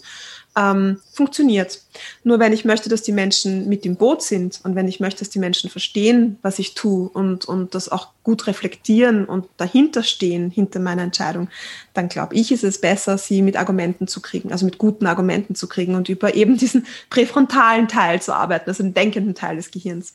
[0.57, 1.81] ähm, funktioniert.
[2.23, 5.19] Nur wenn ich möchte, dass die Menschen mit im Boot sind und wenn ich möchte,
[5.19, 10.03] dass die Menschen verstehen, was ich tue und, und das auch gut reflektieren und dahinter
[10.03, 11.47] stehen, hinter meiner Entscheidung,
[11.93, 15.55] dann glaube ich, ist es besser, sie mit Argumenten zu kriegen, also mit guten Argumenten
[15.55, 19.71] zu kriegen und über eben diesen präfrontalen Teil zu arbeiten, also den denkenden Teil des
[19.71, 20.13] Gehirns.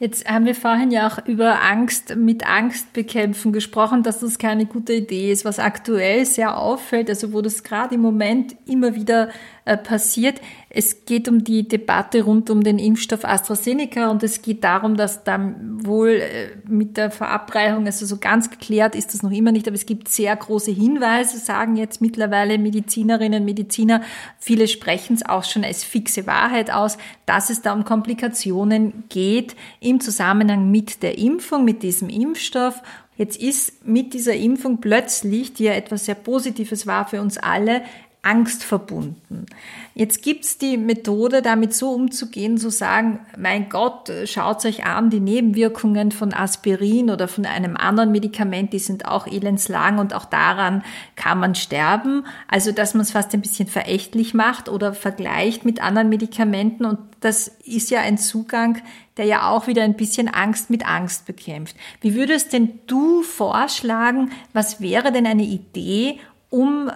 [0.00, 4.64] Jetzt haben wir vorhin ja auch über Angst mit Angst bekämpfen gesprochen, dass das keine
[4.64, 5.44] gute Idee ist.
[5.44, 9.28] Was aktuell sehr auffällt, also wo das gerade im Moment immer wieder
[9.76, 10.40] passiert.
[10.68, 15.24] Es geht um die Debatte rund um den Impfstoff AstraZeneca und es geht darum, dass
[15.24, 19.66] dann wohl äh, mit der Verabreichung, also so ganz geklärt ist das noch immer nicht,
[19.66, 24.02] aber es gibt sehr große Hinweise, sagen jetzt mittlerweile Medizinerinnen und Mediziner.
[24.38, 29.56] Viele sprechen es auch schon als fixe Wahrheit aus, dass es da um Komplikationen geht
[29.80, 32.82] im Zusammenhang mit der Impfung, mit diesem Impfstoff
[33.20, 37.82] Jetzt ist mit dieser Impfung plötzlich, die ja etwas sehr Positives war für uns alle,
[38.22, 39.46] Angst verbunden.
[39.94, 45.20] Jetzt gibt's die Methode, damit so umzugehen, zu sagen, mein Gott, schaut euch an, die
[45.20, 50.84] Nebenwirkungen von Aspirin oder von einem anderen Medikament, die sind auch elendslang und auch daran
[51.16, 52.24] kann man sterben.
[52.46, 56.98] Also, dass man es fast ein bisschen verächtlich macht oder vergleicht mit anderen Medikamenten und
[57.20, 58.78] das ist ja ein Zugang,
[59.16, 61.76] der ja auch wieder ein bisschen Angst mit Angst bekämpft.
[62.00, 66.18] Wie würdest denn du vorschlagen, was wäre denn eine Idee,
[66.48, 66.90] um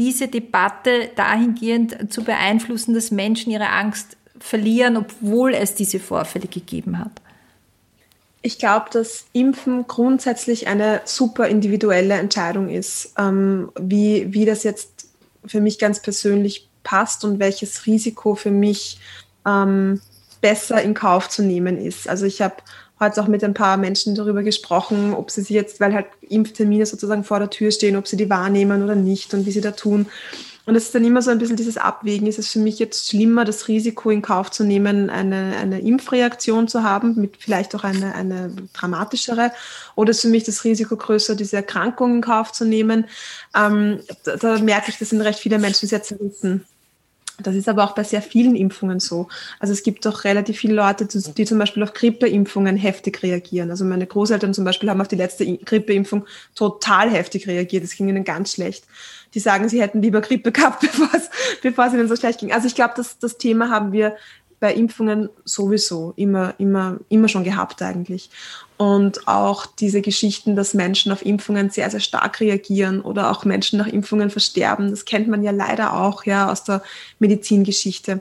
[0.00, 6.98] diese Debatte dahingehend zu beeinflussen, dass Menschen ihre Angst verlieren, obwohl es diese Vorfälle gegeben
[6.98, 7.12] hat?
[8.40, 15.10] Ich glaube, dass Impfen grundsätzlich eine super individuelle Entscheidung ist, ähm, wie, wie das jetzt
[15.44, 18.98] für mich ganz persönlich passt und welches Risiko für mich
[19.46, 20.00] ähm,
[20.40, 22.08] besser in Kauf zu nehmen ist.
[22.08, 22.56] Also ich habe
[23.00, 26.86] heute auch mit ein paar Menschen darüber gesprochen, ob sie sich jetzt, weil halt Impftermine
[26.86, 29.72] sozusagen vor der Tür stehen, ob sie die wahrnehmen oder nicht und wie sie da
[29.72, 30.06] tun.
[30.66, 32.28] Und es ist dann immer so ein bisschen dieses Abwägen.
[32.28, 36.68] Ist es für mich jetzt schlimmer, das Risiko in Kauf zu nehmen, eine, eine Impfreaktion
[36.68, 39.52] zu haben, mit vielleicht auch eine, eine dramatischere?
[39.96, 43.06] Oder ist für mich das Risiko größer, diese Erkrankung in Kauf zu nehmen?
[43.56, 46.64] Ähm, da, da merke ich, das sind recht viele Menschen sehr zerrissen.
[47.42, 49.28] Das ist aber auch bei sehr vielen Impfungen so.
[49.58, 53.70] Also es gibt doch relativ viele Leute, die zum Beispiel auf Grippeimpfungen heftig reagieren.
[53.70, 56.24] Also meine Großeltern zum Beispiel haben auf die letzte Grippeimpfung
[56.54, 57.84] total heftig reagiert.
[57.84, 58.84] Es ging ihnen ganz schlecht.
[59.34, 61.30] Die sagen, sie hätten lieber Grippe gehabt, bevor es,
[61.62, 62.52] bevor es ihnen so schlecht ging.
[62.52, 64.16] Also ich glaube, das, das Thema haben wir
[64.60, 68.30] bei Impfungen sowieso immer, immer, immer schon gehabt eigentlich.
[68.76, 73.78] Und auch diese Geschichten, dass Menschen auf Impfungen sehr, sehr stark reagieren oder auch Menschen
[73.78, 76.82] nach Impfungen versterben, das kennt man ja leider auch ja aus der
[77.18, 78.20] Medizingeschichte.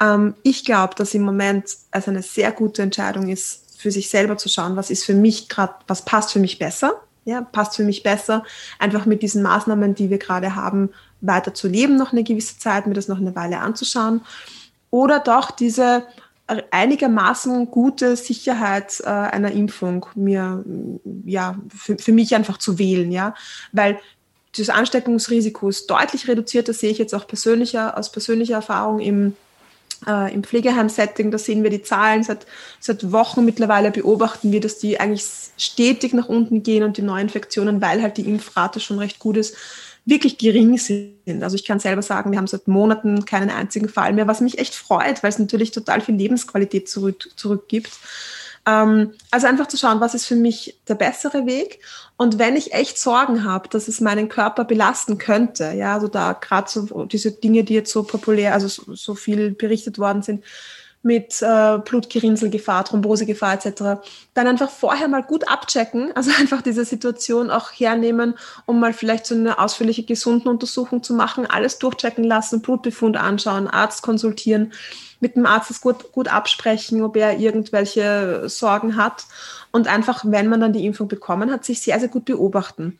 [0.00, 4.38] Ähm, ich glaube, dass im Moment es eine sehr gute Entscheidung ist, für sich selber
[4.38, 6.94] zu schauen, was ist für mich gerade, was passt für mich besser,
[7.26, 8.44] ja, passt für mich besser,
[8.78, 12.86] einfach mit diesen Maßnahmen, die wir gerade haben, weiter zu leben, noch eine gewisse Zeit,
[12.86, 14.22] mir das noch eine Weile anzuschauen
[14.94, 16.04] oder doch diese
[16.70, 20.64] einigermaßen gute Sicherheit äh, einer Impfung mir
[21.24, 23.34] ja für, für mich einfach zu wählen, ja,
[23.72, 23.98] weil
[24.56, 26.68] das Ansteckungsrisiko ist deutlich reduziert.
[26.68, 29.34] Das sehe ich jetzt auch persönlicher aus persönlicher Erfahrung im
[30.06, 31.32] äh, im Pflegeheim-Setting.
[31.32, 32.46] Da sehen wir die Zahlen seit
[32.78, 35.24] seit Wochen mittlerweile beobachten wir, dass die eigentlich
[35.58, 39.56] stetig nach unten gehen und die Neuinfektionen, weil halt die Impfrate schon recht gut ist,
[40.04, 41.42] wirklich gering sind.
[41.42, 44.58] Also ich kann selber sagen, wir haben seit Monaten keinen einzigen Fall mehr, was mich
[44.58, 47.92] echt freut, weil es natürlich total viel Lebensqualität zurück, zurückgibt.
[48.66, 51.80] Ähm, also einfach zu schauen, was ist für mich der bessere Weg.
[52.16, 56.32] Und wenn ich echt Sorgen habe, dass es meinen Körper belasten könnte, ja, also da
[56.34, 60.44] gerade so diese Dinge, die jetzt so populär, also so, so viel berichtet worden sind,
[61.04, 64.00] mit äh, Blutgerinnselgefahr, Thrombosegefahr etc.,
[64.32, 68.34] dann einfach vorher mal gut abchecken, also einfach diese Situation auch hernehmen,
[68.66, 73.68] um mal vielleicht so eine ausführliche gesunden Untersuchung zu machen, alles durchchecken lassen, Blutbefund anschauen,
[73.68, 74.72] Arzt konsultieren,
[75.24, 79.24] mit dem Arzt das gut, gut absprechen, ob er irgendwelche Sorgen hat
[79.72, 82.98] und einfach, wenn man dann die Impfung bekommen hat, sich sehr, sehr gut beobachten.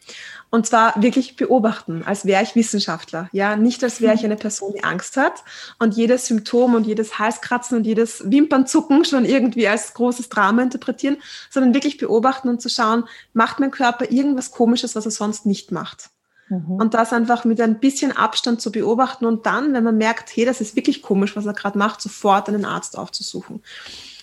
[0.49, 3.29] Und zwar wirklich beobachten, als wäre ich Wissenschaftler.
[3.33, 5.45] Ja, nicht als wäre ich eine Person, die Angst hat
[5.79, 11.19] und jedes Symptom und jedes Halskratzen und jedes Wimpernzucken schon irgendwie als großes Drama interpretieren,
[11.51, 13.05] sondern wirklich beobachten und zu schauen,
[13.35, 16.09] macht mein Körper irgendwas Komisches, was er sonst nicht macht.
[16.55, 16.77] Mhm.
[16.77, 20.45] Und das einfach mit ein bisschen Abstand zu beobachten und dann, wenn man merkt, hey,
[20.45, 23.63] das ist wirklich komisch, was er gerade macht, sofort einen Arzt aufzusuchen.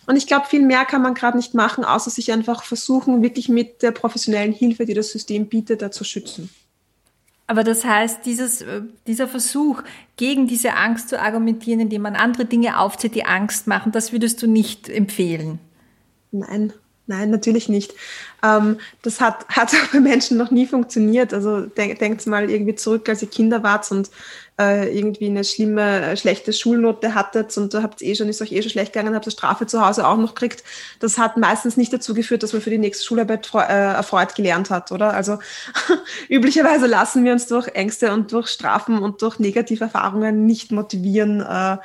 [0.07, 3.49] Und ich glaube, viel mehr kann man gerade nicht machen, außer sich einfach versuchen, wirklich
[3.49, 6.49] mit der professionellen Hilfe, die das System bietet, da zu schützen.
[7.47, 9.83] Aber das heißt, dieses, äh, dieser Versuch,
[10.15, 14.41] gegen diese Angst zu argumentieren, indem man andere Dinge aufzählt, die Angst machen, das würdest
[14.41, 15.59] du nicht empfehlen?
[16.31, 16.71] Nein,
[17.11, 17.93] Nein, natürlich nicht.
[18.41, 21.33] Ähm, das hat, hat bei Menschen noch nie funktioniert.
[21.33, 24.09] Also denk, denkt mal irgendwie zurück, als ihr Kinder wart und
[24.57, 28.61] äh, irgendwie eine schlimme, äh, schlechte Schulnote hattet und habt eh schon, ist euch eh
[28.61, 30.63] schon schlecht gegangen, habt ihr Strafe zu Hause auch noch gekriegt.
[30.99, 34.69] Das hat meistens nicht dazu geführt, dass man für die nächste Schularbeit äh, erfreut gelernt
[34.69, 35.13] hat, oder?
[35.13, 35.39] Also
[36.29, 41.41] üblicherweise lassen wir uns durch Ängste und durch Strafen und durch negative Erfahrungen nicht motivieren,
[41.41, 41.77] äh,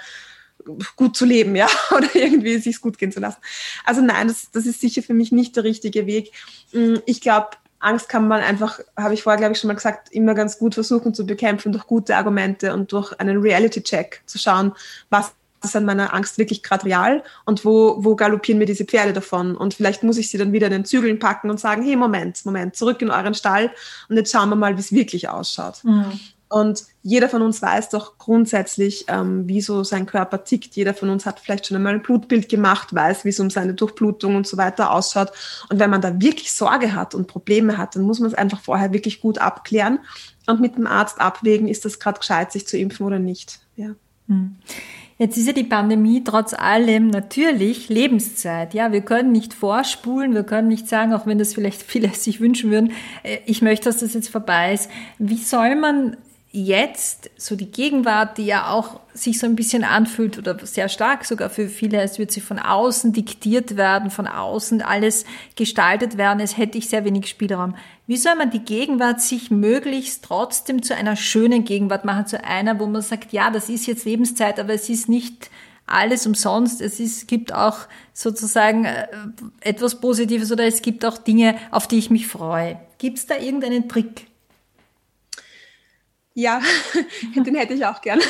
[0.97, 3.39] gut zu leben, ja, oder irgendwie sich gut gehen zu lassen.
[3.85, 6.33] Also nein, das, das ist sicher für mich nicht der richtige Weg.
[6.73, 10.11] Mm, ich glaube, Angst kann man einfach, habe ich vorher, glaube ich, schon mal gesagt,
[10.11, 14.73] immer ganz gut versuchen zu bekämpfen durch gute Argumente und durch einen Reality-Check zu schauen,
[15.11, 19.13] was ist an meiner Angst wirklich gerade real und wo, wo galoppieren mir diese Pferde
[19.13, 19.57] davon?
[19.57, 22.45] Und vielleicht muss ich sie dann wieder in den Zügeln packen und sagen, hey, Moment,
[22.45, 23.71] Moment, zurück in euren Stall
[24.09, 25.83] und jetzt schauen wir mal, wie es wirklich ausschaut.
[25.85, 26.19] Mhm.
[26.49, 30.77] Und jeder von uns weiß doch grundsätzlich, ähm, wie so sein Körper tickt.
[30.77, 33.75] Jeder von uns hat vielleicht schon einmal ein Blutbild gemacht, weiß, wie es um seine
[33.75, 35.33] Durchblutung und so weiter ausschaut.
[35.71, 38.61] Und wenn man da wirklich Sorge hat und Probleme hat, dann muss man es einfach
[38.61, 39.99] vorher wirklich gut abklären
[40.47, 43.59] und mit dem Arzt abwägen, ist das gerade gescheit, sich zu impfen oder nicht.
[43.75, 43.97] Ja.
[44.29, 44.57] Hm.
[45.19, 48.75] Jetzt ist ja die Pandemie trotz allem natürlich Lebenszeit.
[48.75, 52.41] Ja, wir können nicht vorspulen, wir können nicht sagen, auch wenn das vielleicht viele sich
[52.41, 52.93] wünschen würden,
[53.23, 54.91] äh, ich möchte, dass das jetzt vorbei ist.
[55.19, 56.17] Wie soll man
[56.57, 61.27] jetzt so die Gegenwart, die ja auch sich so ein bisschen anfühlt oder sehr stark
[61.27, 66.41] sogar für viele, es wird sie von außen diktiert werden, von außen alles gestaltet werden,
[66.41, 67.77] es hätte ich sehr wenig Spielraum.
[68.07, 72.81] Wie soll man die Gegenwart sich möglichst trotzdem zu einer schönen Gegenwart machen, zu einer,
[72.81, 75.51] wo man sagt, ja, das ist jetzt Lebenszeit, aber es ist nicht
[75.87, 76.81] alles umsonst.
[76.81, 77.81] Es ist, gibt auch
[78.13, 79.07] sozusagen äh,
[79.61, 82.81] etwas Positives oder es gibt auch Dinge, auf die ich mich freue.
[82.99, 84.27] Gibt es da irgendeinen Trick?
[86.39, 86.61] Ja,
[87.35, 88.21] den hätte ich auch gern.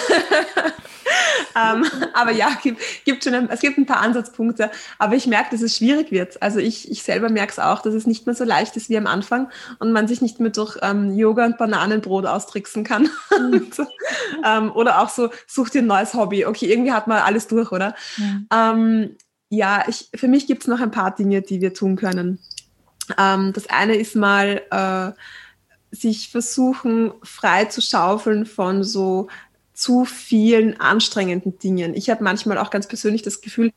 [1.56, 1.84] ähm,
[2.14, 4.70] aber ja, gibt, gibt schon ein, es gibt ein paar Ansatzpunkte.
[5.00, 6.40] Aber ich merke, dass es schwierig wird.
[6.40, 8.96] Also ich, ich selber merke es auch, dass es nicht mehr so leicht ist wie
[8.96, 9.50] am Anfang
[9.80, 13.10] und man sich nicht mehr durch ähm, Yoga und Bananenbrot austricksen kann.
[13.36, 13.74] und,
[14.44, 16.46] ähm, oder auch so, such dir ein neues Hobby.
[16.46, 17.96] Okay, irgendwie hat man alles durch, oder?
[18.52, 19.16] Ja, ähm,
[19.48, 22.38] ja ich, für mich gibt es noch ein paar Dinge, die wir tun können.
[23.18, 24.62] Ähm, das eine ist mal...
[24.70, 25.20] Äh,
[25.90, 29.28] sich versuchen, frei zu schaufeln von so
[29.72, 31.94] zu vielen anstrengenden Dingen.
[31.94, 33.72] Ich habe manchmal auch ganz persönlich das Gefühl,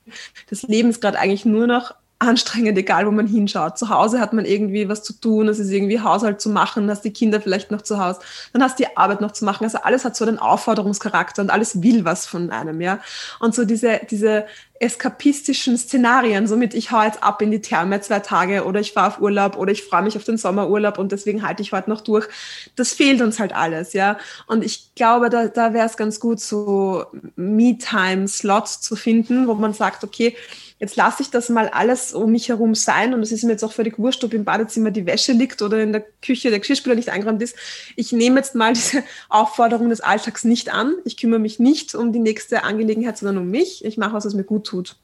[0.50, 3.78] das Leben ist gerade eigentlich nur noch anstrengend, egal wo man hinschaut.
[3.78, 7.06] Zu Hause hat man irgendwie was zu tun, es ist irgendwie Haushalt zu machen, hast
[7.06, 8.20] die Kinder vielleicht noch zu Hause,
[8.52, 9.64] dann hast die Arbeit noch zu machen.
[9.64, 13.00] Also alles hat so einen Aufforderungscharakter und alles will was von einem, ja.
[13.40, 14.46] Und so diese, diese
[14.82, 19.08] eskapistischen Szenarien, somit ich hau jetzt ab in die Therme zwei Tage oder ich fahre
[19.08, 22.02] auf Urlaub oder ich freue mich auf den Sommerurlaub und deswegen halte ich heute noch
[22.02, 22.28] durch.
[22.76, 24.18] Das fehlt uns halt alles, ja.
[24.48, 27.06] Und ich glaube, da, da wäre es ganz gut, so
[27.38, 30.36] Me-Time-Slots zu finden, wo man sagt, okay,
[30.80, 33.64] jetzt lasse ich das mal alles um mich herum sein und es ist mir jetzt
[33.64, 36.96] auch völlig wurscht, ob im Badezimmer die Wäsche liegt oder in der Küche der Geschirrspüler
[36.96, 37.56] nicht eingeräumt ist.
[37.98, 40.96] Ich nehme jetzt mal diese Aufforderung des Alltags nicht an.
[41.04, 43.84] Ich kümmere mich nicht um die nächste Angelegenheit, sondern um mich.
[43.84, 44.96] Ich mache was, was mir gut tut.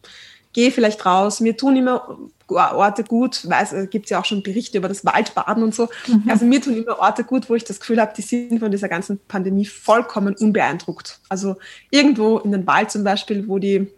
[0.53, 1.41] Gehe vielleicht raus.
[1.41, 2.17] Mir tun immer
[2.47, 5.89] Orte gut, weiß, es gibt ja auch schon Berichte über das Waldbaden und so.
[6.07, 6.23] Mhm.
[6.29, 8.87] Also mir tun immer Orte gut, wo ich das Gefühl habe, die sind von dieser
[8.87, 11.19] ganzen Pandemie vollkommen unbeeindruckt.
[11.27, 11.57] Also
[11.89, 13.91] irgendwo in den Wald zum Beispiel, wo die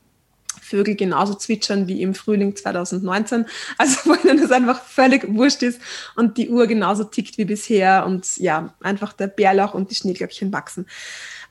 [0.62, 3.46] Vögel genauso zwitschern wie im Frühling 2019.
[3.78, 5.82] Also wo ihnen das einfach völlig wurscht ist
[6.16, 10.52] und die Uhr genauso tickt wie bisher und ja, einfach der Bärlauch und die Schneeglöckchen
[10.52, 10.86] wachsen.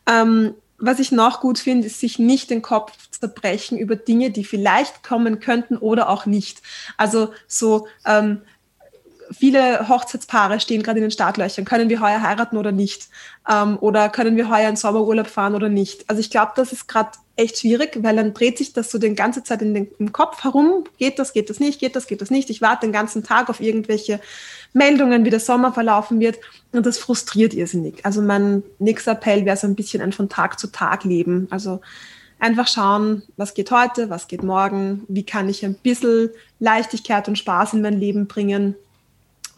[0.07, 4.45] Ähm, was ich noch gut finde, ist sich nicht den Kopf zerbrechen über Dinge, die
[4.45, 6.61] vielleicht kommen könnten oder auch nicht.
[6.99, 8.43] Also so ähm,
[9.31, 11.65] viele Hochzeitspaare stehen gerade in den Startlöchern.
[11.65, 13.09] Können wir heuer heiraten oder nicht?
[13.49, 16.09] Ähm, oder können wir heuer in Sommerurlaub fahren oder nicht?
[16.09, 19.15] Also ich glaube, das ist gerade echt schwierig, weil dann dreht sich das so die
[19.15, 20.85] ganze Zeit in den, im Kopf herum.
[20.99, 22.49] Geht das, geht das nicht, geht das, geht das nicht.
[22.49, 24.21] Ich warte den ganzen Tag auf irgendwelche
[24.73, 26.39] Meldungen, wie der Sommer verlaufen wird.
[26.73, 28.05] Und das frustriert irrsinnig.
[28.05, 31.47] Also mein nächster Appell wäre so ein bisschen ein von Tag zu Tag leben.
[31.51, 31.81] Also
[32.39, 37.39] einfach schauen, was geht heute, was geht morgen, wie kann ich ein bisschen Leichtigkeit und
[37.39, 38.77] Spaß in mein Leben bringen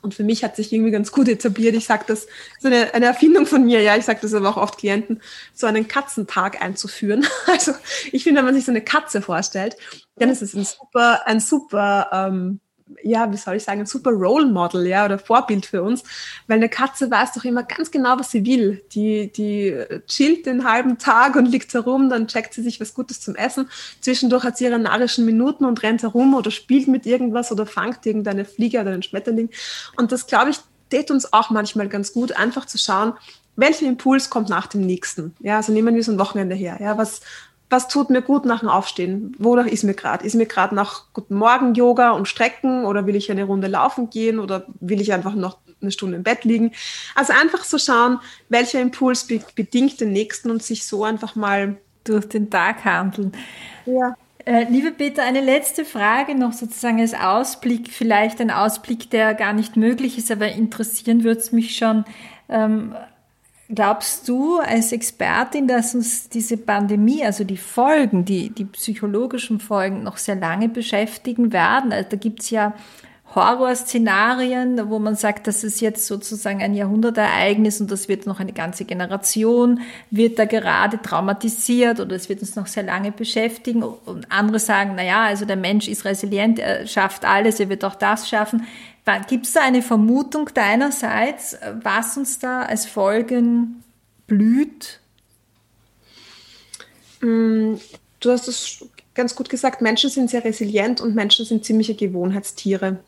[0.03, 1.75] und für mich hat sich irgendwie ganz gut etabliert.
[1.75, 4.57] Ich sage das, ist eine, eine Erfindung von mir, ja, ich sage das aber auch
[4.57, 5.21] oft Klienten,
[5.55, 7.27] so einen Katzentag einzuführen.
[7.47, 7.73] Also
[8.13, 9.77] ich finde, wenn man sich so eine Katze vorstellt,
[10.17, 12.61] dann ist es ein super, ein super ähm,
[13.03, 16.03] ja, wie soll ich sagen, ein super Role Model, ja, oder Vorbild für uns,
[16.47, 18.83] weil eine Katze weiß doch immer ganz genau, was sie will.
[18.93, 19.77] Die, die
[20.07, 23.69] chillt den halben Tag und liegt herum, dann checkt sie sich was Gutes zum Essen.
[24.01, 28.05] Zwischendurch hat sie ihre narrischen Minuten und rennt herum oder spielt mit irgendwas oder fangt
[28.07, 29.51] irgendeine Fliege oder einen Schmetterling.
[29.97, 30.59] Und das, glaube ich,
[30.91, 33.15] tät uns auch manchmal ganz gut, einfach zu schauen,
[33.57, 35.35] welcher Impuls kommt nach dem nächsten?
[35.41, 36.79] Ja, also nehmen wir so ein Wochenende her.
[36.81, 37.21] Ja, was,
[37.71, 39.35] was tut mir gut nach dem Aufstehen?
[39.39, 40.25] Wonach ist mir gerade?
[40.25, 44.11] Ist mir gerade nach Guten Morgen Yoga und Strecken oder will ich eine Runde laufen
[44.11, 46.73] gehen oder will ich einfach noch eine Stunde im Bett liegen?
[47.15, 51.77] Also einfach so schauen, welcher Impuls be bedingt den nächsten und sich so einfach mal
[52.05, 53.33] durch den Tag handeln.
[53.85, 54.17] Ja.
[54.47, 59.53] Äh, liebe Peter, eine letzte Frage noch sozusagen als Ausblick, vielleicht ein Ausblick, der gar
[59.53, 62.07] nicht möglich ist, aber interessieren würde es mich schon.
[62.49, 62.95] Ähm,
[63.75, 70.03] Glaubst du als Expertin, dass uns diese Pandemie, also die Folgen, die, die psychologischen Folgen
[70.03, 71.93] noch sehr lange beschäftigen werden?
[71.93, 72.73] Also da gibt's ja
[73.35, 78.55] Horrorszenarien, wo man sagt, das ist jetzt sozusagen ein Jahrhundertereignis und das wird noch eine
[78.55, 83.83] ganze Generation, wird da gerade traumatisiert oder es wird uns noch sehr lange beschäftigen.
[83.83, 87.85] Und andere sagen, na ja, also der Mensch ist resilient, er schafft alles, er wird
[87.85, 88.65] auch das schaffen.
[89.29, 93.83] Gibt es da eine Vermutung deinerseits, was uns da als Folgen
[94.27, 95.01] blüht?
[97.21, 97.75] Mm,
[98.21, 98.85] du hast es
[99.15, 102.99] ganz gut gesagt, Menschen sind sehr resilient und Menschen sind ziemliche Gewohnheitstiere.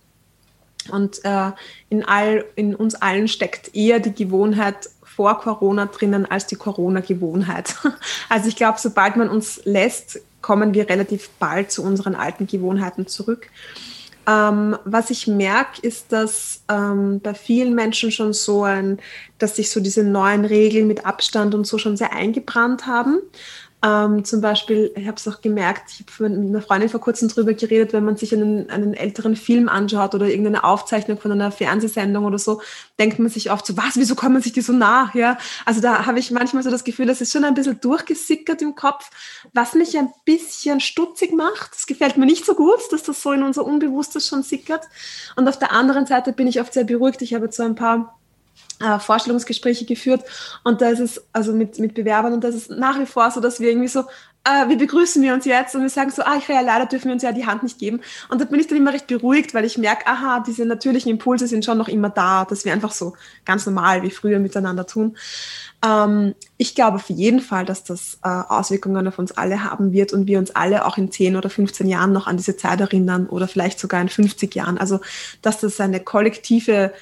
[0.90, 1.52] Und äh,
[1.88, 7.74] in, all, in uns allen steckt eher die Gewohnheit vor Corona drinnen als die Corona-Gewohnheit.
[8.28, 13.06] Also ich glaube, sobald man uns lässt, kommen wir relativ bald zu unseren alten Gewohnheiten
[13.06, 13.48] zurück.
[14.30, 19.00] Ähm, was ich merke, ist, dass ähm, bei vielen Menschen schon so ein,
[19.38, 23.18] dass sich so diese neuen Regeln mit Abstand und so schon sehr eingebrannt haben.
[23.82, 27.28] Ähm, zum Beispiel, ich habe es auch gemerkt, ich habe mit einer Freundin vor kurzem
[27.28, 31.50] darüber geredet, wenn man sich einen, einen älteren Film anschaut oder irgendeine Aufzeichnung von einer
[31.50, 32.60] Fernsehsendung oder so,
[32.98, 35.14] denkt man sich oft so, was, wieso kommen sich die so nach?
[35.14, 35.38] Ja?
[35.64, 38.74] Also da habe ich manchmal so das Gefühl, das ist schon ein bisschen durchgesickert im
[38.74, 39.08] Kopf,
[39.54, 41.74] was mich ein bisschen stutzig macht.
[41.74, 44.84] Das gefällt mir nicht so gut, dass das so in unser Unbewusstes schon sickert.
[45.36, 47.22] Und auf der anderen Seite bin ich oft sehr beruhigt.
[47.22, 48.19] Ich habe jetzt so ein paar
[48.80, 50.24] äh, Vorstellungsgespräche geführt
[50.64, 53.40] und da ist es, also mit, mit Bewerbern und das ist nach wie vor so,
[53.40, 54.00] dass wir irgendwie so,
[54.44, 57.12] äh, wie begrüßen wir uns jetzt und wir sagen so, ah, ja, leider dürfen wir
[57.12, 59.64] uns ja die Hand nicht geben und da bin ich dann immer recht beruhigt, weil
[59.64, 63.14] ich merke, aha, diese natürlichen Impulse sind schon noch immer da, dass wir einfach so
[63.44, 65.16] ganz normal wie früher miteinander tun.
[65.84, 70.12] Ähm, ich glaube auf jeden Fall, dass das äh, Auswirkungen auf uns alle haben wird
[70.12, 73.26] und wir uns alle auch in 10 oder 15 Jahren noch an diese Zeit erinnern
[73.26, 74.78] oder vielleicht sogar in 50 Jahren.
[74.78, 75.00] Also,
[75.42, 76.92] dass das eine kollektive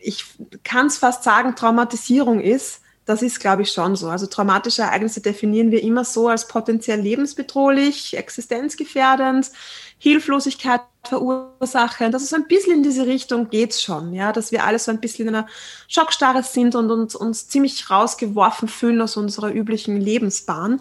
[0.00, 0.24] ich
[0.64, 4.08] kann es fast sagen, Traumatisierung ist, das ist, glaube ich, schon so.
[4.08, 9.50] Also traumatische Ereignisse definieren wir immer so als potenziell lebensbedrohlich, existenzgefährdend,
[9.98, 12.12] Hilflosigkeit verursachen.
[12.12, 14.90] Das ist so ein bisschen in diese Richtung geht's schon, ja, dass wir alle so
[14.90, 15.48] ein bisschen in einer
[15.88, 20.80] Schockstarre sind und uns, uns ziemlich rausgeworfen fühlen aus unserer üblichen Lebensbahn.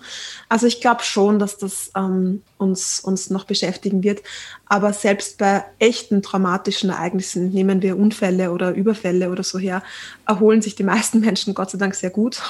[0.50, 4.22] Also ich glaube schon, dass das ähm, uns, uns noch beschäftigen wird.
[4.66, 9.82] Aber selbst bei echten traumatischen Ereignissen, nehmen wir Unfälle oder Überfälle oder so her,
[10.28, 12.42] erholen sich die meisten Menschen Gott sei Dank sehr gut.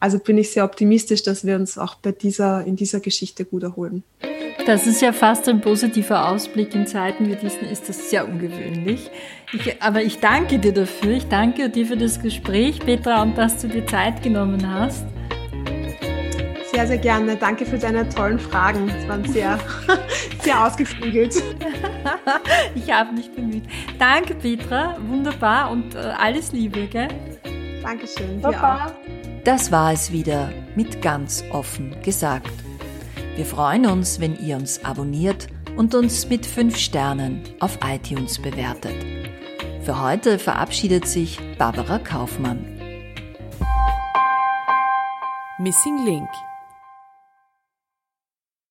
[0.00, 3.62] Also bin ich sehr optimistisch, dass wir uns auch bei dieser, in dieser Geschichte gut
[3.62, 4.02] erholen.
[4.66, 6.74] Das ist ja fast ein positiver Ausblick.
[6.74, 9.10] In Zeiten wie diesen ist das sehr ungewöhnlich.
[9.52, 11.12] Ich, aber ich danke dir dafür.
[11.12, 15.06] Ich danke dir für das Gespräch, Petra, und dass du dir Zeit genommen hast.
[16.70, 17.36] Sehr, sehr gerne.
[17.36, 18.90] Danke für deine tollen Fragen.
[18.90, 19.58] Es waren sehr,
[20.42, 21.42] sehr ausgeflügelt.
[22.74, 23.64] ich habe mich bemüht.
[23.98, 24.96] Danke, Petra.
[25.08, 27.08] Wunderbar und äh, alles Liebe, gell?
[27.82, 28.40] Dankeschön.
[28.42, 28.94] Baba.
[29.48, 32.52] Das war es wieder mit ganz offen gesagt.
[33.34, 38.94] Wir freuen uns, wenn ihr uns abonniert und uns mit 5 Sternen auf iTunes bewertet.
[39.80, 42.78] Für heute verabschiedet sich Barbara Kaufmann.
[45.56, 46.28] Missing Link